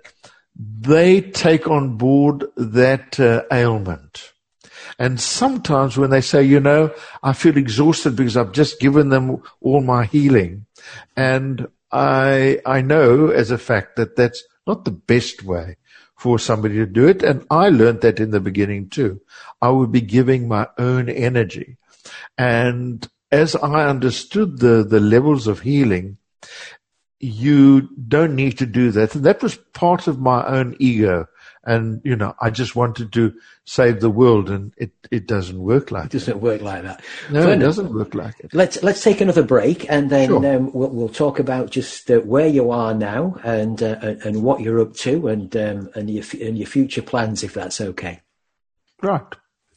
they 0.56 1.21
take 1.21 1.67
on 1.67 1.98
board 1.98 2.45
that 2.56 3.19
uh, 3.19 3.43
ailment. 3.52 4.32
And 4.98 5.19
sometimes 5.19 5.98
when 5.98 6.10
they 6.10 6.21
say, 6.21 6.43
you 6.43 6.60
know, 6.60 6.93
I 7.21 7.34
feel 7.34 7.58
exhausted 7.58 8.15
because 8.15 8.38
I've 8.38 8.54
just 8.54 8.80
given 8.80 9.10
them 9.10 9.41
all 9.62 9.82
my 9.82 10.06
healing. 10.06 10.65
And 11.17 11.67
I, 11.91 12.62
I 12.65 12.82
know 12.82 13.30
as 13.30 13.52
a 13.52 13.58
fact 13.58 13.95
that 13.98 14.15
that's 14.15 14.43
not 14.65 14.86
the 14.86 14.91
best 14.91 15.43
way 15.43 15.78
for 16.17 16.39
somebody 16.39 16.76
to 16.76 16.86
do 16.86 17.08
it. 17.08 17.24
And 17.24 17.45
I 17.50 17.69
learned 17.69 18.02
that 18.02 18.19
in 18.19 18.32
the 18.32 18.39
beginning 18.39 18.89
too. 18.89 19.21
I 19.62 19.69
would 19.69 19.91
be 19.91 20.02
giving 20.02 20.48
my 20.48 20.67
own 20.78 21.10
energy. 21.10 21.78
And 22.38 23.08
as 23.31 23.55
I 23.55 23.88
understood 23.88 24.59
the, 24.59 24.83
the 24.83 24.99
levels 24.99 25.47
of 25.47 25.61
healing, 25.61 26.17
you 27.19 27.89
don't 28.07 28.35
need 28.35 28.57
to 28.59 28.65
do 28.65 28.91
that. 28.91 29.15
And 29.15 29.23
that 29.25 29.41
was 29.41 29.55
part 29.73 30.07
of 30.07 30.19
my 30.19 30.45
own 30.45 30.75
ego. 30.79 31.27
And, 31.67 31.99
you 32.03 32.15
know, 32.15 32.35
I 32.39 32.51
just 32.51 32.75
wanted 32.75 33.11
to 33.13 33.33
save 33.63 33.99
the 33.99 34.09
world 34.09 34.51
and 34.51 34.71
it, 34.77 34.91
it 35.09 35.25
doesn't 35.25 35.59
work 35.59 35.89
like 35.89 36.05
it. 36.05 36.11
doesn't 36.11 36.39
work 36.39 36.61
like 36.61 36.83
that. 36.83 37.03
No, 37.31 37.41
Vernon, 37.41 37.61
it 37.61 37.65
doesn't 37.65 37.91
work 37.91 38.13
like 38.13 38.39
it. 38.39 38.53
Let's, 38.53 38.83
let's 38.83 39.01
take 39.01 39.19
another 39.19 39.41
break 39.41 39.89
and 39.89 40.11
then 40.11 40.29
sure. 40.29 40.55
um, 40.55 40.71
we'll, 40.73 40.89
we'll, 40.89 41.09
talk 41.09 41.39
about 41.39 41.71
just 41.71 42.11
uh, 42.11 42.19
where 42.19 42.47
you 42.47 42.69
are 42.69 42.93
now 42.93 43.38
and, 43.43 43.81
uh, 43.81 43.97
and 44.23 44.43
what 44.43 44.61
you're 44.61 44.79
up 44.79 44.93
to 44.97 45.27
and, 45.27 45.55
um, 45.57 45.89
and 45.95 46.07
your, 46.09 46.23
and 46.39 46.57
your 46.57 46.67
future 46.67 47.01
plans, 47.01 47.41
if 47.41 47.55
that's 47.55 47.81
okay. 47.81 48.21
Right. 49.01 49.23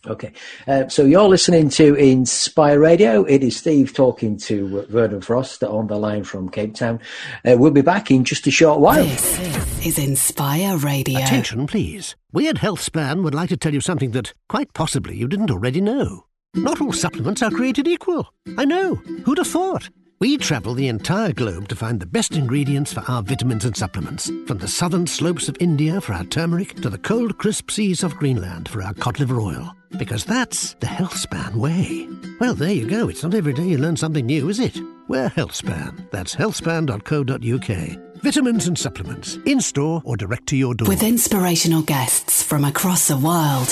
Okay, 0.07 0.33
uh, 0.69 0.89
so 0.89 1.05
you're 1.05 1.29
listening 1.29 1.69
to 1.71 1.95
Inspire 1.97 2.79
Radio. 2.79 3.25
It 3.25 3.43
is 3.43 3.57
Steve 3.57 3.93
talking 3.93 4.37
to 4.39 4.87
Vernon 4.89 5.21
Frost 5.21 5.65
on 5.65 5.89
the 5.89 5.97
line 5.97 6.23
from 6.23 6.49
Cape 6.49 6.75
Town. 6.75 7.01
Uh, 7.45 7.57
we'll 7.59 7.73
be 7.73 7.83
back 7.83 8.09
in 8.11 8.25
just 8.25 8.47
a 8.47 8.51
short 8.51 8.79
while. 8.79 9.03
This 9.03 9.87
is 9.87 9.99
Inspire 9.99 10.77
Radio. 10.77 11.19
Attention, 11.19 11.67
please. 11.67 12.15
We 12.33 12.49
at 12.49 12.57
HealthSpan 12.57 13.25
would 13.25 13.35
like 13.35 13.49
to 13.49 13.57
tell 13.57 13.75
you 13.75 13.81
something 13.81 14.13
that 14.13 14.35
quite 14.49 14.73
possibly 14.73 15.17
you 15.17 15.27
didn't 15.27 15.51
already 15.51 15.81
know. 15.81 16.27
Not 16.55 16.81
all 16.81 16.93
supplements 16.93 17.43
are 17.43 17.51
created 17.51 17.89
equal. 17.89 18.33
I 18.57 18.65
know. 18.65 18.95
Who'd 19.25 19.39
have 19.39 19.49
thought? 19.49 19.91
We 20.21 20.37
travel 20.37 20.75
the 20.75 20.89
entire 20.89 21.33
globe 21.33 21.69
to 21.69 21.77
find 21.77 22.01
the 22.01 22.07
best 22.07 22.35
ingredients 22.35 22.93
for 22.93 23.05
our 23.09 23.23
vitamins 23.23 23.65
and 23.65 23.77
supplements. 23.77 24.31
From 24.47 24.59
the 24.59 24.69
southern 24.69 25.07
slopes 25.07 25.49
of 25.49 25.57
India 25.61 26.01
for 26.01 26.13
our 26.13 26.25
turmeric 26.25 26.81
to 26.83 26.91
the 26.91 26.99
cold, 26.99 27.39
crisp 27.39 27.71
seas 27.71 28.03
of 28.03 28.17
Greenland 28.17 28.69
for 28.69 28.83
our 28.83 28.95
cod 28.95 29.21
liver 29.21 29.41
oil. 29.41 29.75
Because 29.97 30.25
that's 30.25 30.75
the 30.75 30.87
HealthSpan 30.87 31.55
way. 31.55 32.07
Well, 32.41 32.55
there 32.55 32.73
you 32.73 32.87
go. 32.87 33.09
It's 33.09 33.23
not 33.23 33.35
every 33.35 33.53
day 33.53 33.65
you 33.65 33.79
learn 33.79 33.97
something 33.97 34.27
new, 34.27 34.49
is 34.49 34.61
it? 34.61 34.79
We're 35.09 35.31
HealthSpan. 35.31 36.11
That's 36.11 36.35
healthspan.co.uk. 36.35 38.23
Vitamins 38.23 38.67
and 38.67 38.79
supplements, 38.79 39.39
in 39.47 39.61
store 39.61 40.03
or 40.05 40.17
direct 40.17 40.47
to 40.49 40.57
your 40.57 40.75
door. 40.75 40.89
With 40.89 41.03
inspirational 41.03 41.83
guests 41.83 42.43
from 42.43 42.65
across 42.65 43.09
the 43.09 43.17
world. 43.17 43.69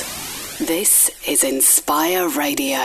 This 0.59 1.11
is 1.29 1.44
Inspire 1.44 2.29
Radio. 2.31 2.79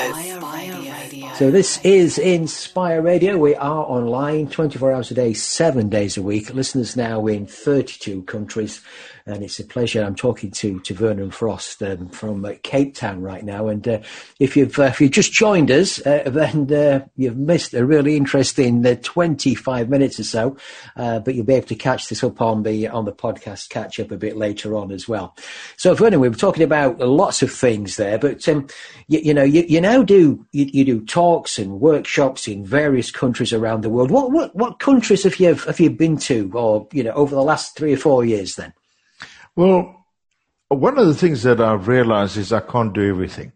So 1.36 1.52
this 1.52 1.80
is 1.86 2.18
Inspire 2.18 3.02
Radio. 3.02 3.38
We 3.38 3.56
are 3.56 3.86
online 3.86 4.50
24 4.50 4.92
hours 4.92 5.12
a 5.12 5.14
day, 5.14 5.34
seven 5.34 5.88
days 5.88 6.18
a 6.18 6.22
week. 6.22 6.54
Listeners 6.54 6.98
now 6.98 7.26
in 7.28 7.46
32 7.46 8.24
countries 8.24 8.82
and 9.26 9.44
it's 9.44 9.60
a 9.60 9.64
pleasure. 9.64 10.04
I'm 10.04 10.16
talking 10.16 10.52
to 10.52 10.80
to 10.82 10.94
Vernon 10.94 11.32
Frost 11.32 11.82
um, 11.84 12.10
from 12.10 12.46
uh, 12.46 12.54
Cape 12.64 12.96
Town 12.96 13.22
right 13.22 13.44
now, 13.44 13.68
and 13.68 13.88
uh, 13.88 14.00
if 14.40 14.58
you've 14.58 14.78
uh, 14.80 14.84
if 14.84 15.02
you've 15.02 15.12
just 15.12 15.32
joined 15.32 15.72
us, 15.72 16.06
uh, 16.06 16.24
then 16.26 16.72
uh, 16.74 17.06
you've 17.16 17.38
missed 17.38 17.74
a 17.74 17.86
really 17.86 18.16
interesting 18.16 18.86
uh, 18.86 18.96
25 19.02 19.90
minutes 19.90 20.20
or 20.20 20.24
so, 20.24 20.58
but 20.96 21.36
you'll 21.36 21.46
be 21.46 21.54
able 21.54 21.68
to 21.68 21.76
catch 21.76 22.10
this 22.10 22.24
up 22.24 22.42
on 22.42 22.64
the 22.64 22.88
on 22.88 23.06
the 23.06 23.12
podcast 23.12 23.70
catch 23.70 24.00
up 24.00 24.12
a 24.12 24.18
bit 24.18 24.38
later 24.38 24.76
on 24.76 24.92
as 24.92 25.08
well. 25.08 25.36
So 25.78 25.94
Vernon, 25.94 26.20
we 26.20 26.30
were 26.30 26.36
talking 26.36 26.64
about 26.64 27.00
lots 27.00 27.42
of 27.42 27.52
things 27.52 27.98
there, 27.98 28.18
but 28.18 28.48
um, 28.48 28.68
you, 29.08 29.20
you, 29.20 29.34
know 29.34 29.44
you, 29.44 29.64
you 29.68 29.82
now 29.82 30.04
do 30.04 30.46
you, 30.52 30.70
you, 30.72 30.86
do 30.86 31.06
talks 31.06 31.58
and 31.58 31.80
workshops 31.80 32.48
in 32.48 32.66
various 32.66 33.12
countries 33.12 33.54
around 33.54 33.82
the 33.82 33.90
world. 33.90 34.12
What 34.12 34.32
what 34.32 34.56
what 34.56 34.80
countries 34.80 35.24
have 35.24 35.40
you 35.40 35.56
have 35.56 35.80
you 35.80 35.90
been 35.90 36.18
to, 36.18 36.52
or 36.54 36.88
you 36.92 37.04
know 37.04 37.12
over 37.12 37.36
the 37.36 37.44
last 37.44 37.76
three 37.76 37.94
or 37.94 37.98
four 37.98 38.26
years 38.26 38.56
then? 38.56 38.74
Well, 39.56 40.06
one 40.70 40.98
of 40.98 41.08
the 41.08 41.16
things 41.16 41.44
that 41.44 41.60
I've 41.60 41.88
realized 41.88 42.38
is 42.38 42.54
I 42.54 42.62
can't 42.62 42.94
do 42.94 43.10
everything. 43.10 43.52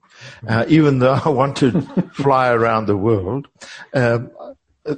Uh, 0.48 0.66
even 0.68 1.00
though 1.00 1.20
I 1.26 1.30
want 1.30 1.58
to 1.58 1.82
fly 2.14 2.50
around 2.50 2.86
the 2.86 2.98
world. 2.98 3.48
Um, 3.94 4.32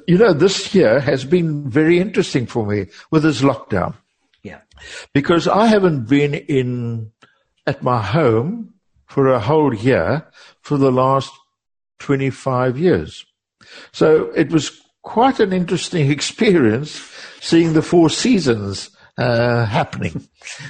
you 0.06 0.18
know, 0.18 0.34
this 0.34 0.74
year 0.76 1.00
has 1.00 1.24
been 1.26 1.70
very 1.70 2.00
interesting 2.00 2.46
for 2.46 2.66
me 2.66 2.88
with 3.12 3.24
this 3.24 3.42
lockdown. 3.42 3.96
Yeah. 4.44 4.60
Because 5.14 5.48
I 5.48 5.68
haven't 5.68 6.08
been 6.08 6.34
in 6.34 7.12
at 7.66 7.84
my 7.84 8.02
home 8.02 8.74
for 9.06 9.28
a 9.28 9.40
whole 9.40 9.74
year 9.74 10.28
for 10.62 10.78
the 10.78 10.92
last 10.92 11.32
25 12.00 12.78
years. 12.78 13.26
So 13.92 14.32
it 14.32 14.52
was 14.52 14.82
quite 15.02 15.40
an 15.40 15.54
interesting 15.54 16.12
experience 16.18 17.12
seeing 17.40 17.74
the 17.74 17.82
four 17.82 18.10
seasons 18.10 18.90
uh, 19.18 19.66
happening. 19.66 20.28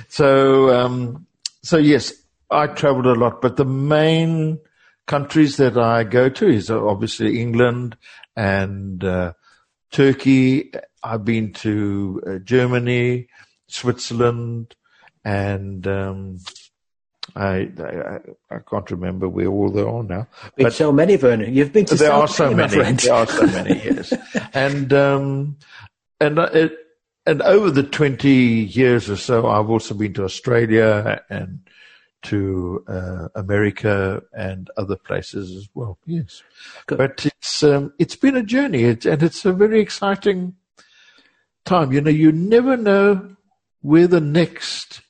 so, 0.08 0.70
um, 0.70 1.28
so 1.64 1.78
yes, 1.78 2.14
I 2.50 2.68
traveled 2.68 3.06
a 3.06 3.14
lot, 3.14 3.42
but 3.42 3.58
the 3.58 3.66
main 3.66 4.60
countries 5.06 5.58
that 5.58 5.78
I 5.78 6.04
go 6.04 6.30
to 6.30 6.48
is 6.48 6.70
obviously 6.70 7.42
England 7.42 7.98
and 8.36 9.04
uh, 9.04 9.34
Turkey. 9.92 10.72
I've 11.04 11.26
been 11.26 11.54
to 11.54 12.22
uh, 12.28 12.38
Germany, 12.40 13.28
Switzerland, 13.68 14.76
and 15.24 15.86
um, 15.88 16.40
I, 17.36 17.70
I, 17.78 18.20
I 18.50 18.60
can't 18.70 18.90
remember 18.92 19.28
where 19.28 19.48
all 19.48 19.70
they 19.70 19.82
are 19.82 20.04
now. 20.04 20.28
But 20.58 20.74
so 20.74 20.92
many, 20.92 21.16
Vernon. 21.16 21.54
You've 21.54 21.74
been 21.74 21.86
to 21.86 21.96
there 21.96 22.14
are 22.14 22.28
so 22.28 22.54
many. 22.54 22.76
There 22.94 23.14
are 23.14 23.28
so 23.28 23.46
many. 23.46 23.76
Yes, 23.76 24.14
and 24.54 24.92
um, 24.94 25.58
and 26.20 26.40
it, 26.40 26.78
and 27.28 27.42
over 27.42 27.70
the 27.70 27.84
20 27.84 28.30
years 28.30 29.10
or 29.10 29.18
so, 29.18 29.48
I've 29.48 29.70
also 29.70 29.94
been 29.94 30.14
to 30.14 30.24
Australia 30.24 31.22
and 31.30 31.60
to 32.24 32.84
uh, 32.88 33.28
America 33.36 34.24
and 34.32 34.72
other 34.78 34.96
places 34.96 35.52
as 35.56 35.68
well. 35.74 36.00
Yes, 36.06 36.42
Good. 36.88 36.98
but 36.98 37.26
it's 37.26 37.64
um, 37.64 37.94
it's 38.00 38.16
been 38.16 38.38
a 38.38 38.44
journey, 38.44 38.84
it's, 38.86 39.06
and 39.06 39.22
it's 39.22 39.46
a 39.46 39.52
very 39.52 39.82
exciting 39.82 40.56
time. 41.66 41.92
You 41.92 42.02
know, 42.02 42.10
you 42.10 42.32
never 42.32 42.78
know 42.78 43.36
where 43.82 44.08
the 44.08 44.22
next 44.22 45.02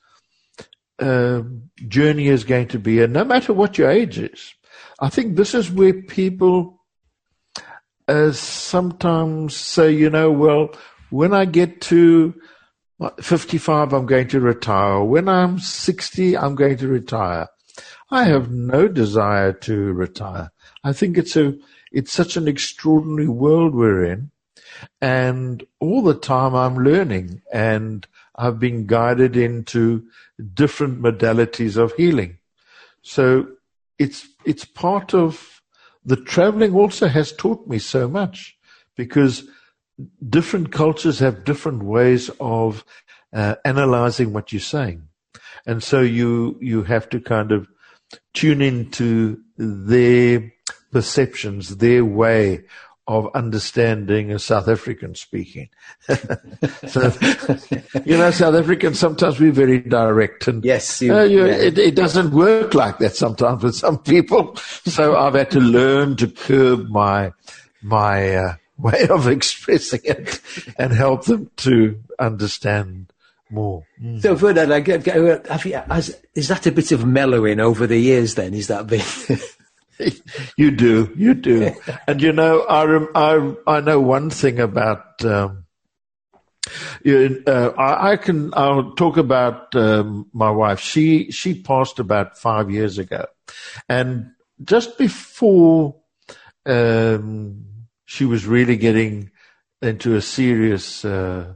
um, 0.98 1.70
journey 1.86 2.26
is 2.26 2.42
going 2.42 2.68
to 2.68 2.80
be, 2.80 3.00
and 3.00 3.12
no 3.12 3.24
matter 3.24 3.52
what 3.52 3.78
your 3.78 3.88
age 3.88 4.18
is, 4.18 4.54
I 5.00 5.08
think 5.08 5.36
this 5.36 5.54
is 5.54 5.70
where 5.70 5.94
people 5.94 6.82
uh, 8.08 8.32
sometimes 8.32 9.56
say, 9.56 9.92
you 9.92 10.10
know, 10.10 10.32
well 10.32 10.74
when 11.10 11.34
I 11.34 11.44
get 11.44 11.80
to 11.82 12.34
55, 13.20 13.92
I'm 13.92 14.06
going 14.06 14.28
to 14.28 14.40
retire. 14.40 15.02
When 15.02 15.28
I'm 15.28 15.58
60, 15.58 16.36
I'm 16.36 16.54
going 16.54 16.76
to 16.78 16.88
retire. 16.88 17.48
I 18.10 18.24
have 18.24 18.50
no 18.50 18.88
desire 18.88 19.52
to 19.52 19.92
retire. 19.92 20.50
I 20.82 20.92
think 20.92 21.18
it's 21.18 21.36
a, 21.36 21.56
it's 21.92 22.12
such 22.12 22.36
an 22.36 22.48
extraordinary 22.48 23.28
world 23.28 23.74
we're 23.74 24.04
in. 24.04 24.30
And 25.00 25.64
all 25.80 26.02
the 26.02 26.14
time 26.14 26.54
I'm 26.54 26.76
learning 26.76 27.42
and 27.52 28.06
I've 28.36 28.58
been 28.58 28.86
guided 28.86 29.36
into 29.36 30.04
different 30.54 31.02
modalities 31.02 31.76
of 31.76 31.92
healing. 31.94 32.38
So 33.02 33.48
it's, 33.98 34.28
it's 34.44 34.64
part 34.64 35.14
of 35.14 35.62
the 36.04 36.16
traveling 36.16 36.74
also 36.74 37.08
has 37.08 37.32
taught 37.32 37.66
me 37.66 37.78
so 37.78 38.08
much 38.08 38.56
because 38.96 39.44
different 40.28 40.72
cultures 40.72 41.18
have 41.18 41.44
different 41.44 41.82
ways 41.82 42.30
of 42.40 42.84
uh, 43.32 43.56
analyzing 43.64 44.32
what 44.32 44.52
you're 44.52 44.60
saying. 44.60 45.08
And 45.66 45.82
so 45.82 46.00
you, 46.00 46.56
you 46.60 46.82
have 46.84 47.08
to 47.10 47.20
kind 47.20 47.52
of 47.52 47.68
tune 48.32 48.62
into 48.62 49.40
their 49.56 50.52
perceptions, 50.92 51.76
their 51.76 52.04
way 52.04 52.64
of 53.08 53.26
understanding 53.34 54.30
a 54.30 54.38
South 54.38 54.68
African 54.68 55.14
speaking. 55.14 55.70
so, 56.88 57.10
you 58.04 58.18
know, 58.18 58.30
South 58.30 58.54
Africans 58.54 58.98
sometimes 58.98 59.40
we're 59.40 59.50
very 59.50 59.80
direct, 59.80 60.46
and 60.46 60.62
yes, 60.62 61.00
you, 61.00 61.14
uh, 61.14 61.22
you, 61.22 61.46
yeah. 61.46 61.54
it, 61.54 61.78
it, 61.78 61.94
doesn't 61.94 62.32
work 62.32 62.74
like 62.74 62.98
that 62.98 63.16
sometimes 63.16 63.62
with 63.62 63.74
some 63.74 63.98
people. 63.98 64.56
So 64.88 65.16
I've 65.16 65.34
had 65.34 65.50
to 65.52 65.60
learn 65.60 66.16
to 66.16 66.28
curb 66.28 66.88
my 66.88 67.32
my 67.82 68.36
uh, 68.36 68.54
way 68.78 69.08
of 69.08 69.26
expressing 69.26 70.00
it 70.04 70.40
and 70.78 70.92
help 70.92 71.24
them 71.24 71.50
to 71.56 71.98
understand 72.18 73.12
more. 73.50 73.86
Mm. 74.02 74.22
So, 74.22 74.34
Vernon, 74.34 74.72
I 74.72 74.80
get, 74.80 75.06
have 75.06 75.66
you, 75.66 75.80
has, 75.90 76.20
is 76.34 76.48
that 76.48 76.66
a 76.66 76.72
bit 76.72 76.92
of 76.92 77.04
mellowing 77.06 77.60
over 77.60 77.86
the 77.86 77.98
years? 77.98 78.34
Then 78.34 78.54
is 78.54 78.68
that 78.68 78.86
bit? 78.86 79.04
you 80.56 80.70
do, 80.70 81.12
you 81.16 81.34
do, 81.34 81.74
and 82.06 82.22
you 82.22 82.32
know, 82.32 82.60
I 82.62 83.06
I 83.14 83.54
I 83.66 83.80
know 83.80 84.00
one 84.00 84.30
thing 84.30 84.60
about. 84.60 85.24
Um, 85.24 85.64
you, 87.02 87.42
uh, 87.46 87.72
I, 87.78 88.12
I, 88.12 88.16
can. 88.16 88.52
I'll 88.54 88.92
talk 88.92 89.16
about 89.16 89.74
um, 89.74 90.28
my 90.34 90.50
wife. 90.50 90.80
She 90.80 91.30
she 91.30 91.54
passed 91.54 91.98
about 91.98 92.38
five 92.38 92.70
years 92.70 92.98
ago, 92.98 93.24
and 93.88 94.32
just 94.62 94.98
before 94.98 95.96
um, 96.66 97.64
she 98.08 98.24
was 98.24 98.46
really 98.46 98.78
getting 98.78 99.30
into 99.82 100.16
a 100.16 100.22
serious 100.22 101.04
uh, 101.04 101.52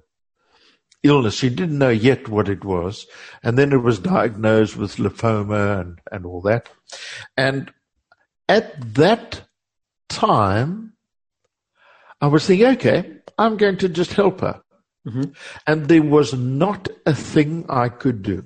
illness. 1.03 1.37
She 1.37 1.49
didn't 1.49 1.79
know 1.79 1.89
yet 1.89 2.29
what 2.29 2.47
it 2.51 2.63
was. 2.63 3.07
And 3.43 3.57
then 3.57 3.73
it 3.73 3.79
was 3.79 3.99
diagnosed 3.99 4.77
with 4.77 4.97
lymphoma 4.97 5.81
and, 5.81 5.99
and 6.13 6.27
all 6.27 6.43
that. 6.43 6.69
And 7.39 7.73
at 8.51 8.95
that 8.97 9.49
time, 10.11 10.93
I 12.21 12.27
was 12.27 12.47
thinking, 12.47 12.67
okay, 12.67 13.11
I'm 13.39 13.57
going 13.57 13.79
to 13.79 13.89
just 13.89 14.13
help 14.13 14.43
her. 14.43 14.61
Mm-hmm. 15.07 15.33
And 15.67 15.89
there 15.89 16.03
was 16.03 16.35
not 16.35 16.87
a 17.07 17.15
thing 17.15 17.65
I 17.71 17.89
could 17.89 18.23
do. 18.23 18.45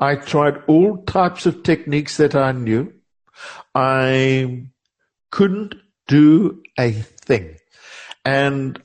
I 0.00 0.14
tried 0.16 0.62
all 0.66 1.04
types 1.04 1.44
of 1.44 1.62
techniques 1.62 2.16
that 2.16 2.34
I 2.34 2.52
knew. 2.52 2.94
I 3.74 4.64
couldn't 5.30 5.74
do 6.10 6.60
a 6.78 6.90
thing. 6.92 7.56
And 8.24 8.82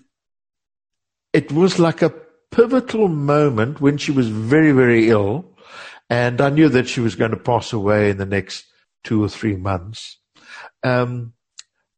it 1.34 1.52
was 1.52 1.80
like 1.80 2.04
a 2.04 2.14
pivotal 2.52 3.08
moment 3.08 3.82
when 3.82 3.98
she 3.98 4.12
was 4.12 4.30
very, 4.30 4.72
very 4.72 5.10
ill. 5.10 5.58
And 6.08 6.40
I 6.40 6.50
knew 6.50 6.70
that 6.70 6.88
she 6.88 7.00
was 7.00 7.16
going 7.16 7.32
to 7.32 7.38
pass 7.38 7.74
away 7.74 8.12
in 8.12 8.18
the 8.18 8.28
next 8.28 8.66
two 9.04 9.24
or 9.24 9.30
three 9.30 9.56
months, 9.56 10.20
um, 10.84 11.34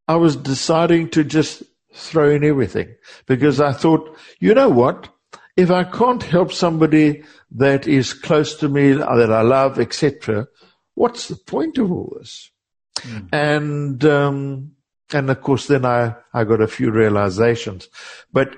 I 0.07 0.15
was 0.15 0.35
deciding 0.35 1.09
to 1.11 1.23
just 1.23 1.63
throw 1.93 2.29
in 2.29 2.43
everything 2.43 2.95
because 3.25 3.59
I 3.59 3.73
thought, 3.73 4.17
you 4.39 4.53
know 4.53 4.69
what? 4.69 5.09
If 5.57 5.71
I 5.71 5.83
can't 5.83 6.23
help 6.23 6.53
somebody 6.53 7.23
that 7.51 7.87
is 7.87 8.13
close 8.13 8.55
to 8.55 8.69
me, 8.69 8.93
that 8.93 9.31
I 9.31 9.41
love, 9.41 9.79
etc., 9.79 10.47
what's 10.95 11.27
the 11.27 11.35
point 11.35 11.77
of 11.77 11.91
all 11.91 12.15
this? 12.19 12.51
Mm. 13.01 13.29
And 13.33 14.05
um, 14.05 14.71
and 15.13 15.29
of 15.29 15.41
course, 15.41 15.67
then 15.67 15.85
I 15.85 16.15
I 16.33 16.43
got 16.43 16.61
a 16.61 16.67
few 16.67 16.91
realizations, 16.91 17.87
but 18.31 18.55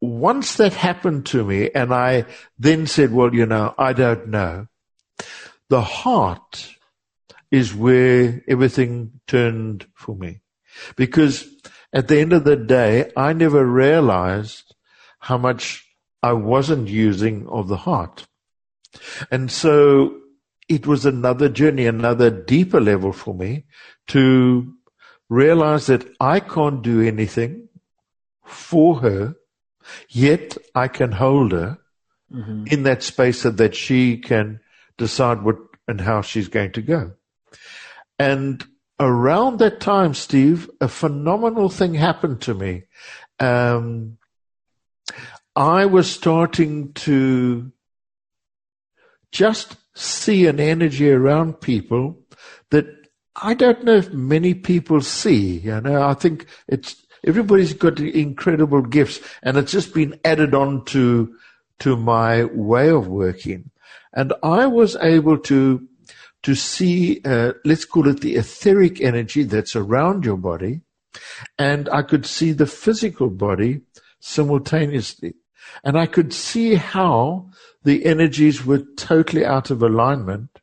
once 0.00 0.56
that 0.56 0.74
happened 0.74 1.26
to 1.26 1.44
me, 1.44 1.70
and 1.74 1.92
I 1.92 2.26
then 2.58 2.86
said, 2.86 3.12
well, 3.12 3.34
you 3.34 3.46
know, 3.46 3.74
I 3.78 3.92
don't 3.92 4.28
know. 4.28 4.68
The 5.68 5.82
heart 5.82 6.74
is 7.50 7.74
where 7.74 8.42
everything 8.46 9.20
turned 9.26 9.86
for 9.94 10.14
me. 10.14 10.40
Because 10.96 11.48
at 11.92 12.08
the 12.08 12.20
end 12.20 12.32
of 12.32 12.44
the 12.44 12.56
day, 12.56 13.10
I 13.16 13.32
never 13.32 13.66
realized 13.66 14.74
how 15.20 15.38
much 15.38 15.84
I 16.22 16.32
wasn't 16.32 16.88
using 16.88 17.46
of 17.48 17.68
the 17.68 17.76
heart. 17.76 18.26
And 19.30 19.50
so 19.50 20.18
it 20.68 20.86
was 20.86 21.06
another 21.06 21.48
journey, 21.48 21.86
another 21.86 22.30
deeper 22.30 22.80
level 22.80 23.12
for 23.12 23.34
me 23.34 23.64
to 24.08 24.74
realize 25.28 25.86
that 25.86 26.08
I 26.20 26.40
can't 26.40 26.82
do 26.82 27.00
anything 27.02 27.68
for 28.44 29.00
her, 29.00 29.36
yet 30.08 30.56
I 30.74 30.88
can 30.88 31.12
hold 31.12 31.52
her 31.52 31.78
mm-hmm. 32.32 32.64
in 32.66 32.82
that 32.84 33.02
space 33.02 33.42
so 33.42 33.50
that 33.50 33.74
she 33.74 34.18
can 34.18 34.60
decide 34.96 35.42
what 35.42 35.56
and 35.86 36.00
how 36.00 36.22
she's 36.22 36.48
going 36.48 36.72
to 36.72 36.82
go. 36.82 37.12
And 38.18 38.64
around 39.00 39.58
that 39.58 39.80
time, 39.80 40.14
Steve, 40.14 40.68
a 40.80 40.88
phenomenal 40.88 41.68
thing 41.68 41.94
happened 41.94 42.42
to 42.42 42.54
me. 42.54 42.84
Um, 43.40 44.18
I 45.56 45.86
was 45.86 46.10
starting 46.10 46.92
to 46.94 47.72
just 49.32 49.76
see 49.94 50.46
an 50.46 50.60
energy 50.60 51.10
around 51.10 51.60
people 51.60 52.20
that 52.70 52.86
I 53.40 53.54
don't 53.54 53.84
know 53.84 53.96
if 53.96 54.12
many 54.12 54.54
people 54.54 55.00
see. 55.00 55.58
You 55.58 55.80
know, 55.80 56.02
I 56.02 56.14
think 56.14 56.46
it's 56.66 56.96
everybody's 57.24 57.74
got 57.74 58.00
incredible 58.00 58.82
gifts, 58.82 59.20
and 59.42 59.56
it's 59.56 59.72
just 59.72 59.94
been 59.94 60.18
added 60.24 60.54
on 60.54 60.84
to 60.86 61.34
to 61.80 61.96
my 61.96 62.44
way 62.44 62.90
of 62.90 63.06
working. 63.06 63.70
And 64.12 64.32
I 64.42 64.66
was 64.66 64.96
able 64.96 65.38
to 65.38 65.86
to 66.42 66.54
see, 66.54 67.20
uh, 67.24 67.52
let's 67.64 67.84
call 67.84 68.08
it 68.08 68.20
the 68.20 68.36
etheric 68.36 69.00
energy 69.00 69.42
that's 69.42 69.74
around 69.74 70.24
your 70.24 70.36
body. 70.36 70.80
And 71.58 71.88
I 71.88 72.02
could 72.02 72.26
see 72.26 72.52
the 72.52 72.66
physical 72.66 73.28
body 73.28 73.80
simultaneously. 74.20 75.34
And 75.82 75.98
I 75.98 76.06
could 76.06 76.32
see 76.32 76.76
how 76.76 77.50
the 77.82 78.04
energies 78.06 78.64
were 78.64 78.82
totally 78.96 79.44
out 79.44 79.70
of 79.70 79.82
alignment. 79.82 80.60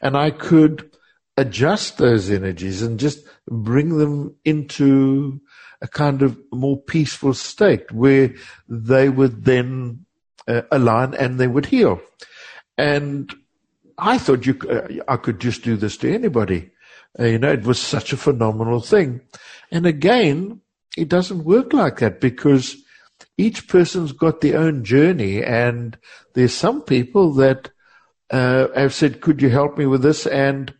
And 0.00 0.16
I 0.16 0.30
could 0.30 0.91
adjust 1.36 1.98
those 1.98 2.30
energies 2.30 2.82
and 2.82 3.00
just 3.00 3.24
bring 3.48 3.98
them 3.98 4.34
into 4.44 5.40
a 5.80 5.88
kind 5.88 6.22
of 6.22 6.38
more 6.52 6.80
peaceful 6.80 7.34
state 7.34 7.90
where 7.90 8.34
they 8.68 9.08
would 9.08 9.44
then 9.44 10.04
uh, 10.46 10.62
align 10.70 11.14
and 11.14 11.38
they 11.38 11.48
would 11.48 11.66
heal. 11.66 12.00
And 12.78 13.34
I 13.98 14.18
thought 14.18 14.46
you, 14.46 14.58
uh, 14.68 15.02
I 15.08 15.16
could 15.16 15.40
just 15.40 15.62
do 15.62 15.76
this 15.76 15.96
to 15.98 16.12
anybody. 16.12 16.70
Uh, 17.18 17.24
you 17.24 17.38
know, 17.38 17.52
it 17.52 17.64
was 17.64 17.78
such 17.78 18.12
a 18.12 18.16
phenomenal 18.16 18.80
thing. 18.80 19.20
And 19.70 19.86
again, 19.86 20.60
it 20.96 21.08
doesn't 21.08 21.44
work 21.44 21.72
like 21.72 21.98
that 21.98 22.20
because 22.20 22.76
each 23.36 23.68
person's 23.68 24.12
got 24.12 24.40
their 24.40 24.58
own 24.58 24.84
journey. 24.84 25.42
And 25.42 25.98
there's 26.34 26.54
some 26.54 26.82
people 26.82 27.32
that 27.34 27.70
uh, 28.30 28.68
have 28.74 28.94
said, 28.94 29.20
could 29.20 29.42
you 29.42 29.50
help 29.50 29.78
me 29.78 29.86
with 29.86 30.02
this? 30.02 30.26
And 30.26 30.72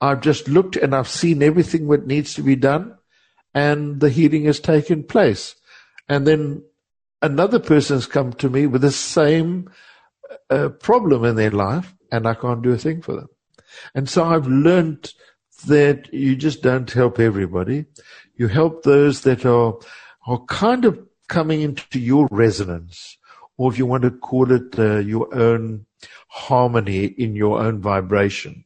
I've 0.00 0.20
just 0.20 0.48
looked 0.48 0.76
and 0.76 0.94
I've 0.94 1.08
seen 1.08 1.42
everything 1.42 1.88
that 1.88 2.06
needs 2.06 2.34
to 2.34 2.42
be 2.42 2.56
done 2.56 2.96
and 3.54 4.00
the 4.00 4.10
healing 4.10 4.44
has 4.44 4.60
taken 4.60 5.04
place. 5.04 5.56
And 6.08 6.26
then 6.26 6.62
another 7.20 7.58
person's 7.58 8.06
come 8.06 8.32
to 8.34 8.48
me 8.48 8.66
with 8.66 8.82
the 8.82 8.92
same 8.92 9.70
uh, 10.48 10.68
problem 10.68 11.24
in 11.24 11.36
their 11.36 11.50
life 11.50 11.94
and 12.10 12.26
I 12.26 12.34
can't 12.34 12.62
do 12.62 12.72
a 12.72 12.78
thing 12.78 13.02
for 13.02 13.14
them. 13.14 13.28
And 13.94 14.08
so 14.08 14.24
I've 14.24 14.46
learned 14.46 15.12
that 15.66 16.12
you 16.12 16.36
just 16.36 16.62
don't 16.62 16.90
help 16.90 17.20
everybody. 17.20 17.86
You 18.34 18.48
help 18.48 18.82
those 18.82 19.22
that 19.22 19.44
are, 19.44 19.78
are 20.26 20.44
kind 20.46 20.84
of 20.84 20.98
coming 21.28 21.60
into 21.60 22.00
your 22.00 22.26
resonance, 22.30 23.18
or 23.56 23.70
if 23.70 23.78
you 23.78 23.86
want 23.86 24.02
to 24.02 24.10
call 24.10 24.50
it 24.50 24.78
uh, 24.78 24.98
your 24.98 25.32
own 25.34 25.86
harmony 26.28 27.04
in 27.04 27.36
your 27.36 27.60
own 27.60 27.80
vibration. 27.80 28.64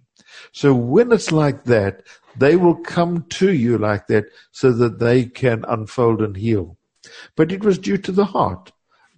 So 0.54 0.72
when 0.72 1.10
it's 1.10 1.32
like 1.32 1.64
that, 1.64 2.04
they 2.36 2.54
will 2.54 2.76
come 2.76 3.24
to 3.30 3.52
you 3.52 3.76
like 3.76 4.06
that 4.06 4.26
so 4.52 4.72
that 4.72 5.00
they 5.00 5.24
can 5.24 5.64
unfold 5.66 6.22
and 6.22 6.36
heal. 6.36 6.78
But 7.34 7.50
it 7.50 7.64
was 7.64 7.76
due 7.76 7.98
to 7.98 8.12
the 8.12 8.24
heart. 8.24 8.70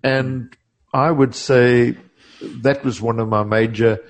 And 0.02 0.56
I 0.94 1.10
would 1.10 1.34
say 1.34 1.94
that 2.40 2.82
was 2.84 3.02
one 3.02 3.20
of 3.20 3.28
my 3.28 3.44
major 3.44 4.00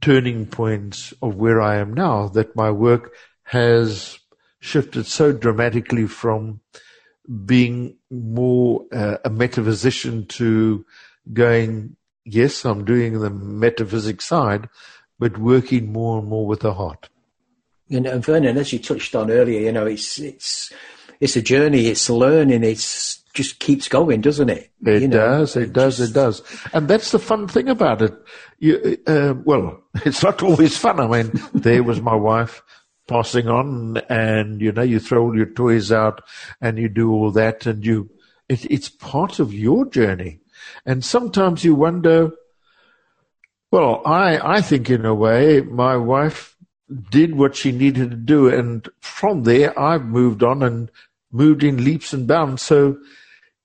turning 0.00 0.46
points 0.46 1.14
of 1.22 1.36
where 1.36 1.62
I 1.62 1.76
am 1.76 1.94
now, 1.94 2.26
that 2.28 2.56
my 2.56 2.72
work 2.72 3.14
has 3.44 4.18
shifted 4.58 5.06
so 5.06 5.32
dramatically 5.32 6.08
from 6.08 6.60
being 7.44 7.96
more 8.10 8.86
uh, 8.92 9.18
a 9.24 9.30
metaphysician 9.30 10.26
to 10.26 10.84
going, 11.32 11.96
yes, 12.24 12.64
I'm 12.64 12.84
doing 12.84 13.20
the 13.20 13.30
metaphysics 13.30 14.24
side, 14.24 14.68
but 15.18 15.38
working 15.38 15.92
more 15.92 16.18
and 16.18 16.28
more 16.28 16.46
with 16.46 16.60
the 16.60 16.74
heart. 16.74 17.08
And, 17.90 18.06
and 18.06 18.24
Vernon, 18.24 18.58
as 18.58 18.72
you 18.72 18.78
touched 18.78 19.14
on 19.14 19.30
earlier, 19.30 19.60
you 19.60 19.72
know, 19.72 19.86
it's 19.86 20.18
it's 20.18 20.72
it's 21.20 21.36
a 21.36 21.42
journey, 21.42 21.86
it's 21.86 22.08
learning, 22.08 22.62
it's 22.62 23.22
just 23.34 23.58
keeps 23.58 23.88
going, 23.88 24.20
doesn't 24.20 24.48
it? 24.48 24.70
It 24.84 25.02
you 25.02 25.08
know, 25.08 25.16
does, 25.16 25.56
it, 25.56 25.72
does, 25.72 25.98
just... 25.98 26.10
it 26.10 26.14
does. 26.14 26.42
And 26.72 26.88
that's 26.88 27.10
the 27.10 27.18
fun 27.18 27.48
thing 27.48 27.68
about 27.68 28.02
it. 28.02 28.14
You, 28.58 28.98
uh, 29.06 29.34
well, 29.44 29.82
it's 30.04 30.22
not 30.22 30.42
always 30.42 30.76
fun. 30.76 31.00
I 31.00 31.06
mean, 31.06 31.32
there 31.54 31.82
was 31.82 32.00
my 32.00 32.14
wife 32.14 32.62
passing 33.06 33.48
on 33.48 33.98
and, 34.08 34.60
you 34.60 34.72
know, 34.72 34.82
you 34.82 34.98
throw 34.98 35.22
all 35.22 35.36
your 35.36 35.46
toys 35.46 35.90
out 35.92 36.22
and 36.60 36.78
you 36.78 36.88
do 36.88 37.10
all 37.12 37.30
that 37.32 37.66
and 37.66 37.84
you, 37.84 38.10
it, 38.48 38.64
it's 38.70 38.88
part 38.88 39.38
of 39.38 39.54
your 39.54 39.86
journey. 39.86 40.40
And 40.84 41.04
sometimes 41.04 41.64
you 41.64 41.74
wonder, 41.74 42.32
well, 43.70 44.02
I, 44.06 44.56
I 44.56 44.60
think 44.60 44.88
in 44.90 45.04
a 45.04 45.14
way 45.14 45.60
my 45.60 45.96
wife 45.96 46.56
did 47.10 47.36
what 47.36 47.54
she 47.54 47.72
needed 47.72 48.10
to 48.10 48.16
do. 48.16 48.48
And 48.48 48.88
from 49.00 49.42
there, 49.42 49.78
I've 49.78 50.04
moved 50.04 50.42
on 50.42 50.62
and 50.62 50.90
moved 51.30 51.62
in 51.62 51.84
leaps 51.84 52.12
and 52.12 52.26
bounds. 52.26 52.62
So 52.62 52.98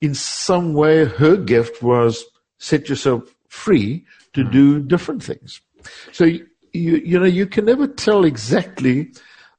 in 0.00 0.14
some 0.14 0.74
way, 0.74 1.04
her 1.04 1.36
gift 1.36 1.82
was 1.82 2.24
set 2.58 2.88
yourself 2.88 3.34
free 3.48 4.04
to 4.34 4.44
mm. 4.44 4.52
do 4.52 4.80
different 4.80 5.22
things. 5.22 5.60
So 6.12 6.24
you, 6.24 6.42
you 6.72 7.18
know, 7.18 7.26
you 7.26 7.46
can 7.46 7.64
never 7.64 7.86
tell 7.86 8.24
exactly 8.24 9.12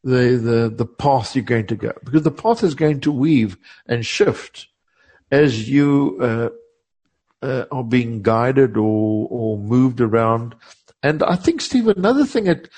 the, 0.03 0.37
the, 0.37 0.73
the 0.75 0.85
path 0.85 1.35
you're 1.35 1.43
going 1.43 1.67
to 1.67 1.75
go 1.75 1.93
because 2.03 2.23
the 2.23 2.31
path 2.31 2.63
is 2.63 2.75
going 2.75 2.99
to 3.01 3.11
weave 3.11 3.57
and 3.87 4.05
shift 4.05 4.67
as 5.31 5.67
you 5.67 6.17
uh, 6.21 6.49
uh, 7.41 7.65
are 7.71 7.83
being 7.83 8.21
guided 8.21 8.77
or, 8.77 9.27
or 9.29 9.57
moved 9.57 10.01
around. 10.01 10.55
And 11.03 11.21
I 11.23 11.35
think, 11.35 11.61
Steve, 11.61 11.87
another 11.87 12.25
thing 12.25 12.45
that 12.45 12.69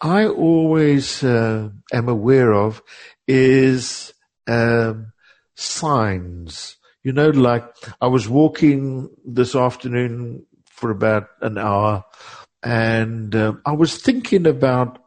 I 0.00 0.26
always 0.26 1.22
uh, 1.24 1.70
am 1.92 2.08
aware 2.08 2.52
of 2.52 2.82
is 3.26 4.12
um, 4.46 5.12
signs. 5.54 6.76
You 7.02 7.12
know, 7.12 7.30
like 7.30 7.64
I 8.00 8.08
was 8.08 8.28
walking 8.28 9.10
this 9.24 9.54
afternoon 9.54 10.44
for 10.66 10.90
about 10.90 11.28
an 11.40 11.56
hour 11.56 12.04
and 12.62 13.34
um, 13.36 13.62
I 13.64 13.72
was 13.72 13.96
thinking 13.96 14.46
about 14.46 14.98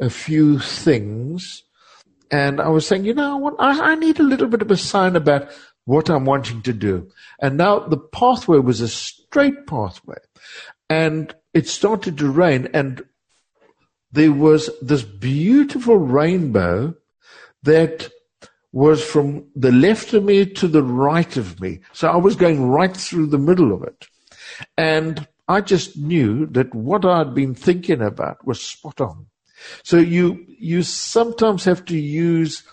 a 0.00 0.10
few 0.10 0.58
things 0.58 1.62
and 2.30 2.60
I 2.60 2.68
was 2.68 2.86
saying, 2.86 3.04
you 3.04 3.14
know, 3.14 3.32
I, 3.32 3.40
want, 3.40 3.56
I, 3.58 3.92
I 3.92 3.94
need 3.94 4.18
a 4.18 4.24
little 4.24 4.48
bit 4.48 4.62
of 4.62 4.70
a 4.70 4.76
sign 4.76 5.16
about 5.16 5.48
what 5.86 6.10
I'm 6.10 6.26
wanting 6.26 6.62
to 6.62 6.72
do. 6.72 7.10
And 7.40 7.56
now 7.56 7.78
the 7.78 7.96
pathway 7.96 8.58
was 8.58 8.80
a 8.80 8.88
straight 8.88 9.66
pathway 9.66 10.18
and 10.90 11.34
it 11.54 11.66
started 11.66 12.18
to 12.18 12.30
rain 12.30 12.68
and 12.74 13.02
there 14.12 14.32
was 14.32 14.70
this 14.82 15.02
beautiful 15.02 15.96
rainbow 15.96 16.94
that 17.62 18.10
was 18.72 19.02
from 19.02 19.46
the 19.54 19.72
left 19.72 20.12
of 20.12 20.24
me 20.24 20.44
to 20.44 20.68
the 20.68 20.82
right 20.82 21.36
of 21.36 21.60
me. 21.60 21.80
So 21.92 22.08
I 22.08 22.16
was 22.16 22.36
going 22.36 22.68
right 22.68 22.94
through 22.94 23.28
the 23.28 23.38
middle 23.38 23.72
of 23.72 23.82
it. 23.82 24.06
And 24.76 25.26
I 25.48 25.60
just 25.60 25.96
knew 25.96 26.46
that 26.46 26.74
what 26.74 27.04
I'd 27.04 27.34
been 27.34 27.54
thinking 27.54 28.02
about 28.02 28.46
was 28.46 28.60
spot 28.60 29.00
on. 29.00 29.26
So 29.82 29.96
you 29.96 30.44
you 30.58 30.82
sometimes 30.82 31.64
have 31.64 31.84
to 31.86 31.96
use 31.96 32.64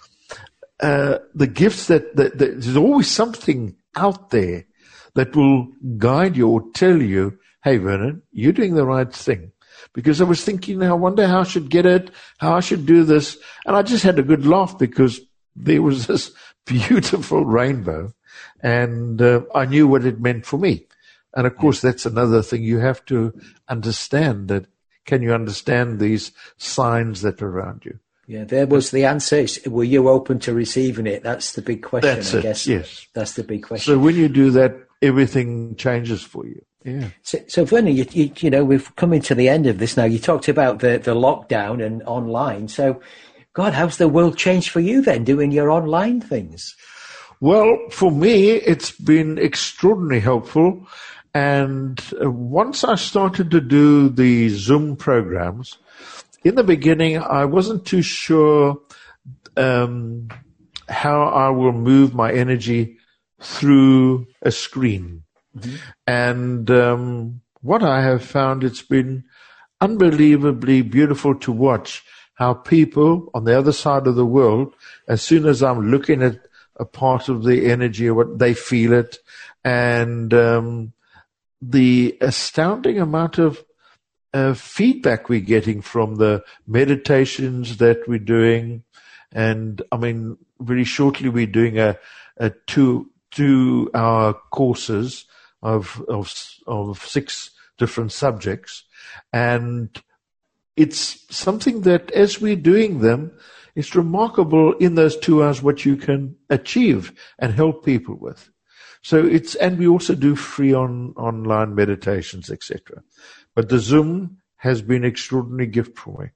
uh, 0.84 1.20
the 1.34 1.48
gifts 1.48 1.88
that, 1.88 2.16
that, 2.18 2.38
that 2.38 2.62
there's 2.62 2.76
always 2.76 3.10
something 3.10 3.74
out 3.96 4.32
there 4.32 4.66
that 5.14 5.34
will 5.34 5.70
guide 5.98 6.36
you 6.36 6.50
or 6.50 6.62
tell 6.74 7.02
you, 7.02 7.40
hey 7.64 7.78
Vernon, 7.78 8.22
you're 8.34 8.52
doing 8.52 8.76
the 8.76 8.86
right 8.86 9.12
thing. 9.14 9.54
Because 9.94 10.20
I 10.20 10.26
was 10.26 10.44
thinking, 10.44 10.84
I 10.84 10.92
wonder 10.92 11.26
how 11.26 11.40
I 11.40 11.44
should 11.44 11.70
get 11.70 11.86
it, 11.86 12.12
how 12.40 12.56
I 12.56 12.60
should 12.60 12.86
do 12.86 13.06
this, 13.06 13.38
and 13.66 13.78
I 13.78 13.82
just 13.82 14.04
had 14.04 14.20
a 14.20 14.24
good 14.24 14.46
laugh 14.46 14.78
because 14.78 15.22
there 15.56 15.82
was 15.82 16.08
this 16.08 16.32
beautiful 16.66 17.46
rainbow, 17.46 18.14
and 18.62 19.22
uh, 19.22 19.42
I 19.56 19.66
knew 19.66 19.88
what 19.88 20.06
it 20.06 20.20
meant 20.20 20.46
for 20.46 20.58
me. 20.58 20.88
And 21.34 21.48
of 21.48 21.56
course, 21.56 21.80
that's 21.80 22.06
another 22.06 22.42
thing 22.42 22.62
you 22.62 22.80
have 22.80 23.06
to 23.06 23.34
understand 23.70 24.50
that 24.50 24.66
can 25.06 25.22
you 25.22 25.34
understand 25.34 26.00
these 26.00 26.34
signs 26.58 27.22
that 27.22 27.42
are 27.42 27.50
around 27.50 27.86
you? 27.86 28.00
Yeah, 28.34 28.46
there 28.46 28.66
was 28.66 28.90
the 28.90 29.06
answer. 29.06 29.46
Were 29.70 29.84
you 29.84 30.10
open 30.10 30.40
to 30.40 30.56
receiving 30.56 31.06
it? 31.06 31.22
That's 31.22 31.54
the 31.54 31.62
big 31.62 31.84
question, 31.84 32.16
That's 32.16 32.34
I 32.34 32.40
it, 32.40 32.42
guess. 32.42 32.66
yes. 32.66 33.06
That's 33.14 33.34
the 33.34 33.44
big 33.44 33.62
question. 33.62 33.94
So 33.94 34.00
when 34.00 34.16
you 34.16 34.28
do 34.28 34.50
that, 34.50 34.76
everything 35.04 35.76
changes 35.76 36.24
for 36.24 36.44
you. 36.44 36.66
Yeah. 36.84 37.10
So, 37.22 37.38
so 37.48 37.64
Vernon, 37.64 37.96
you, 37.96 38.08
you, 38.10 38.32
you 38.40 38.50
know, 38.50 38.64
we've 38.64 38.94
come 38.96 39.14
into 39.14 39.36
the 39.36 39.50
end 39.50 39.68
of 39.68 39.78
this 39.78 39.96
now. 39.96 40.06
You 40.06 40.18
talked 40.18 40.48
about 40.48 40.80
the, 40.80 40.98
the 40.98 41.14
lockdown 41.14 41.86
and 41.86 42.02
online. 42.08 42.70
So, 42.70 43.00
God, 43.54 43.74
how's 43.74 43.98
the 43.98 44.10
world 44.10 44.36
changed 44.36 44.72
for 44.72 44.80
you 44.80 45.04
then, 45.04 45.24
doing 45.24 45.52
your 45.52 45.70
online 45.70 46.20
things? 46.20 46.76
Well, 47.40 47.78
for 47.92 48.12
me, 48.12 48.54
it's 48.54 48.90
been 48.90 49.38
extraordinarily 49.38 50.22
helpful. 50.22 50.88
And 51.36 52.02
uh, 52.20 52.32
once 52.32 52.84
I 52.84 52.96
started 52.96 53.52
to 53.52 53.62
do 53.62 54.10
the 54.10 54.50
Zoom 54.50 54.96
programs, 54.96 55.78
in 56.44 56.56
the 56.56 56.64
beginning, 56.64 57.18
I 57.18 57.46
wasn't 57.46 57.86
too 57.86 58.02
sure 58.02 58.82
um, 59.56 60.28
how 60.90 61.24
I 61.24 61.50
will 61.50 61.72
move 61.72 62.14
my 62.14 62.32
energy 62.32 62.98
through 63.42 64.28
a 64.42 64.52
screen. 64.52 65.24
And 66.08 66.70
um, 66.72 67.42
what 67.62 67.84
I 67.84 68.02
have 68.02 68.24
found, 68.24 68.64
it's 68.64 68.82
been 68.82 69.24
unbelievably 69.82 70.82
beautiful 70.84 71.36
to 71.36 71.52
watch 71.52 72.04
how 72.36 72.54
people 72.54 73.30
on 73.34 73.44
the 73.44 73.58
other 73.58 73.72
side 73.72 74.08
of 74.08 74.16
the 74.16 74.26
world, 74.26 74.74
as 75.08 75.22
soon 75.22 75.46
as 75.46 75.62
I'm 75.62 75.92
looking 75.92 76.24
at 76.24 76.40
a 76.78 76.86
part 76.86 77.30
of 77.30 77.44
the 77.44 77.70
energy, 77.72 78.10
what 78.10 78.40
they 78.40 78.54
feel 78.54 78.94
it, 78.94 79.20
and 79.64 80.34
um, 80.34 80.94
the 81.62 82.18
astounding 82.22 83.00
amount 83.00 83.38
of 83.38 83.64
uh, 84.34 84.54
feedback 84.54 85.30
we're 85.30 85.40
getting 85.40 85.82
from 85.82 86.16
the 86.16 86.44
meditations 86.68 87.78
that 87.78 88.08
we're 88.08 88.20
doing. 88.20 88.84
And 89.32 89.82
I 89.92 89.98
mean, 89.98 90.38
very 90.60 90.84
shortly 90.84 91.30
we're 91.30 91.48
doing 91.48 91.80
a, 91.80 91.98
a 92.38 92.52
two 92.68 93.10
two 93.32 93.90
hour 93.94 94.34
courses 94.52 95.26
of 95.62 96.04
of 96.08 96.34
of 96.68 97.06
six 97.06 97.52
different 97.78 98.12
subjects, 98.12 98.84
and 99.32 100.02
it's 100.76 101.26
something 101.36 101.82
that 101.82 102.12
as 102.12 102.40
we're 102.40 102.56
doing 102.56 103.00
them, 103.00 103.32
it's 103.76 103.96
remarkable 103.96 104.74
in 104.74 104.96
those 104.96 105.18
two 105.18 105.44
hours 105.44 105.62
what 105.62 105.86
you 105.86 105.96
can 105.96 106.36
achieve 106.50 107.12
and 107.40 107.54
help 107.54 107.86
people 107.86 108.16
with. 108.16 108.50
So 109.02 109.26
it's 109.26 109.56
and 109.56 109.78
we 109.78 109.88
also 109.88 110.16
do 110.16 110.36
free 110.36 110.74
on 110.74 111.14
online 111.18 111.76
meditations, 111.76 112.50
etc. 112.50 113.04
But 113.56 113.70
the 113.70 113.80
Zoom 113.80 114.38
has 114.58 114.82
been 114.82 115.04
extraordinary 115.04 115.68
gift 115.68 115.98
for 115.98 116.24
me. 116.24 116.30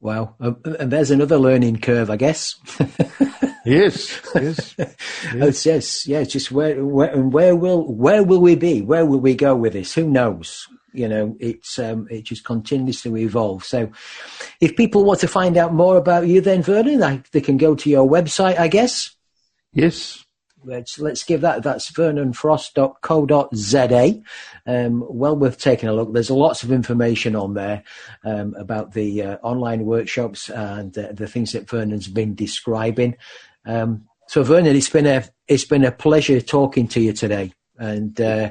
Wow. 0.00 0.36
Um, 0.40 0.58
and 0.78 0.90
there's 0.90 1.10
another 1.10 1.38
learning 1.38 1.80
curve, 1.80 2.10
I 2.10 2.16
guess. 2.16 2.56
Yes, 3.66 4.22
yes. 4.32 4.76
Yes, 5.34 5.66
yes, 5.66 6.06
yeah. 6.06 6.22
Just 6.22 6.52
where, 6.52 6.84
where, 6.84 7.12
and 7.12 7.32
where 7.32 7.56
will, 7.56 7.92
where 7.92 8.22
will 8.22 8.40
we 8.40 8.54
be? 8.54 8.80
Where 8.80 9.04
will 9.04 9.18
we 9.18 9.34
go 9.34 9.56
with 9.56 9.72
this? 9.72 9.92
Who 9.92 10.08
knows? 10.08 10.68
You 10.92 11.08
know, 11.08 11.36
it's, 11.40 11.76
um, 11.80 12.06
it 12.08 12.22
just 12.22 12.44
continues 12.44 13.02
to 13.02 13.16
evolve. 13.16 13.64
So 13.64 13.90
if 14.60 14.76
people 14.76 15.04
want 15.04 15.18
to 15.20 15.28
find 15.28 15.56
out 15.56 15.74
more 15.74 15.96
about 15.96 16.28
you 16.28 16.40
then, 16.40 16.62
Vernon, 16.62 17.24
they 17.32 17.40
can 17.40 17.56
go 17.56 17.74
to 17.74 17.90
your 17.90 18.08
website, 18.08 18.56
I 18.56 18.68
guess. 18.68 19.16
Yes. 19.72 20.24
Let's, 20.66 20.98
let's 20.98 21.22
give 21.22 21.42
that. 21.42 21.62
That's 21.62 21.88
vernonfrost.co.za. 21.90 24.22
Um, 24.66 25.04
well 25.08 25.36
worth 25.36 25.58
taking 25.58 25.88
a 25.88 25.94
look. 25.94 26.12
There's 26.12 26.30
lots 26.30 26.64
of 26.64 26.72
information 26.72 27.36
on 27.36 27.54
there 27.54 27.84
um, 28.24 28.54
about 28.58 28.92
the 28.92 29.22
uh, 29.22 29.36
online 29.42 29.84
workshops 29.84 30.50
and 30.50 30.98
uh, 30.98 31.12
the 31.12 31.28
things 31.28 31.52
that 31.52 31.70
Vernon's 31.70 32.08
been 32.08 32.34
describing. 32.34 33.16
Um, 33.64 34.08
so, 34.26 34.42
Vernon, 34.42 34.76
it's 34.76 34.88
been 34.88 35.06
a 35.06 35.24
it's 35.46 35.64
been 35.64 35.84
a 35.84 35.92
pleasure 35.92 36.40
talking 36.40 36.88
to 36.88 37.00
you 37.00 37.12
today, 37.12 37.52
and 37.78 38.20
uh, 38.20 38.50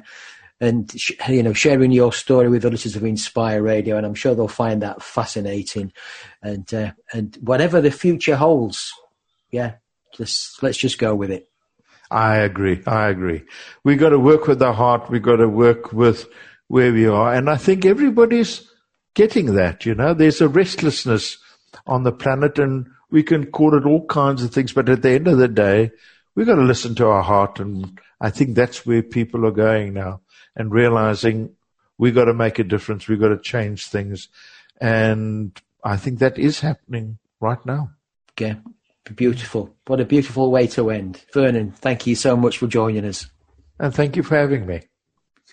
and 0.61 0.93
you 1.27 1.43
know 1.43 1.53
sharing 1.53 1.91
your 1.91 2.13
story 2.13 2.47
with 2.49 2.61
the 2.61 2.69
listeners 2.69 2.95
of 2.95 3.03
Inspire 3.03 3.61
Radio, 3.61 3.97
and 3.97 4.05
I'm 4.05 4.15
sure 4.15 4.35
they'll 4.35 4.47
find 4.47 4.81
that 4.81 5.03
fascinating. 5.03 5.91
And 6.41 6.73
uh, 6.73 6.93
and 7.11 7.37
whatever 7.41 7.81
the 7.81 7.91
future 7.91 8.37
holds, 8.37 8.93
yeah, 9.51 9.73
just 10.13 10.63
let's 10.63 10.77
just 10.77 10.97
go 10.97 11.13
with 11.13 11.31
it. 11.31 11.49
I 12.11 12.37
agree. 12.37 12.81
I 12.85 13.09
agree. 13.09 13.43
We've 13.83 13.99
got 13.99 14.09
to 14.09 14.19
work 14.19 14.47
with 14.47 14.61
our 14.61 14.73
heart. 14.73 15.09
We've 15.09 15.21
got 15.21 15.37
to 15.37 15.49
work 15.49 15.91
with 15.91 16.27
where 16.67 16.91
we 16.91 17.07
are. 17.07 17.33
And 17.33 17.49
I 17.49 17.57
think 17.57 17.85
everybody's 17.85 18.69
getting 19.13 19.55
that, 19.55 19.85
you 19.85 19.95
know, 19.95 20.13
there's 20.13 20.41
a 20.41 20.47
restlessness 20.47 21.37
on 21.87 22.03
the 22.03 22.11
planet 22.11 22.59
and 22.59 22.87
we 23.09 23.23
can 23.23 23.51
call 23.51 23.75
it 23.75 23.85
all 23.85 24.05
kinds 24.05 24.43
of 24.43 24.53
things. 24.53 24.73
But 24.73 24.89
at 24.89 25.01
the 25.01 25.11
end 25.11 25.27
of 25.27 25.37
the 25.37 25.47
day, 25.47 25.91
we've 26.35 26.45
got 26.45 26.55
to 26.55 26.61
listen 26.61 26.95
to 26.95 27.07
our 27.07 27.23
heart. 27.23 27.59
And 27.59 27.99
I 28.19 28.29
think 28.29 28.55
that's 28.55 28.85
where 28.85 29.01
people 29.01 29.45
are 29.45 29.51
going 29.51 29.93
now 29.93 30.21
and 30.55 30.71
realizing 30.71 31.55
we've 31.97 32.15
got 32.15 32.25
to 32.25 32.33
make 32.33 32.59
a 32.59 32.63
difference. 32.63 33.07
We've 33.07 33.19
got 33.19 33.29
to 33.29 33.39
change 33.39 33.87
things. 33.87 34.29
And 34.79 35.59
I 35.83 35.97
think 35.97 36.19
that 36.19 36.37
is 36.37 36.59
happening 36.59 37.19
right 37.39 37.63
now. 37.65 37.91
Yeah, 38.39 38.55
beautiful. 39.13 39.75
What 39.87 39.99
a 39.99 40.05
beautiful 40.05 40.51
way 40.51 40.67
to 40.67 40.89
end. 40.89 41.23
Vernon, 41.33 41.71
thank 41.71 42.07
you 42.07 42.15
so 42.15 42.35
much 42.35 42.57
for 42.57 42.67
joining 42.67 43.05
us. 43.05 43.27
And 43.79 43.93
thank 43.93 44.15
you 44.15 44.23
for 44.23 44.35
having 44.35 44.65
me. 44.65 44.81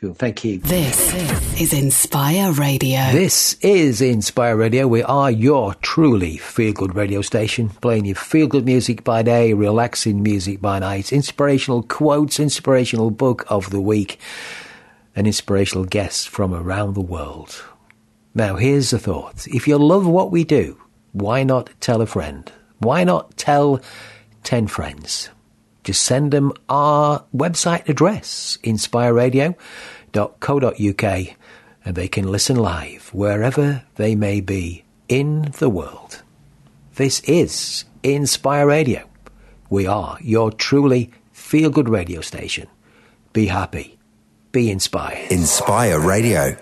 Cool. 0.03 0.15
Thank 0.15 0.45
you. 0.45 0.59
This 0.59 1.15
is 1.61 1.73
Inspire 1.73 2.51
Radio. 2.51 3.13
This 3.13 3.55
is 3.61 4.01
Inspire 4.01 4.57
Radio. 4.57 4.89
We 4.89 5.05
are 5.05 5.31
your 5.31 5.75
truly 5.75 6.39
feel 6.39 6.73
good 6.73 6.97
radio 6.97 7.23
station, 7.23 7.69
playing 7.69 8.07
you 8.07 8.17
feel 8.17 8.49
good 8.49 8.65
music 8.65 9.05
by 9.05 9.23
day, 9.23 9.53
relaxing 9.53 10.21
music 10.21 10.61
by 10.61 10.81
night, 10.81 11.13
inspirational 11.13 11.85
quotes, 11.85 12.41
inspirational 12.41 13.13
book 13.13 13.45
of 13.49 13.71
the 13.71 13.81
week, 13.81 14.19
and 15.15 15.29
inspirational 15.29 15.85
guests 15.85 16.25
from 16.25 16.53
around 16.53 16.95
the 16.95 17.01
world. 17.01 17.63
Now, 18.35 18.57
here's 18.57 18.91
the 18.91 18.99
thought 18.99 19.47
if 19.47 19.69
you 19.69 19.79
love 19.79 20.05
what 20.05 20.33
we 20.33 20.43
do, 20.43 20.81
why 21.13 21.45
not 21.45 21.71
tell 21.79 22.01
a 22.01 22.07
friend? 22.07 22.51
Why 22.83 23.05
not 23.05 23.37
tell 23.37 23.81
10 24.43 24.67
friends? 24.67 25.31
Just 25.85 26.03
send 26.03 26.33
them 26.33 26.53
our 26.69 27.25
website 27.35 27.89
address, 27.89 28.59
inspireradio.co.uk, 28.63 31.37
and 31.85 31.97
they 31.97 32.09
can 32.09 32.31
listen 32.31 32.57
live 32.57 33.11
wherever 33.13 33.83
they 33.97 34.15
may 34.15 34.41
be 34.41 34.85
in 35.09 35.53
the 35.59 35.69
world. 35.69 36.23
This 36.95 37.21
is 37.21 37.85
Inspire 38.03 38.67
Radio. 38.67 39.09
We 39.71 39.87
are 39.87 40.19
your 40.21 40.51
truly 40.51 41.11
feel 41.33 41.71
good 41.71 41.89
radio 41.89 42.21
station. 42.21 42.69
Be 43.33 43.47
happy. 43.47 43.99
Be 44.53 44.71
inspired. 44.71 45.33
Inspire 45.33 45.99
Radio. 45.99 46.57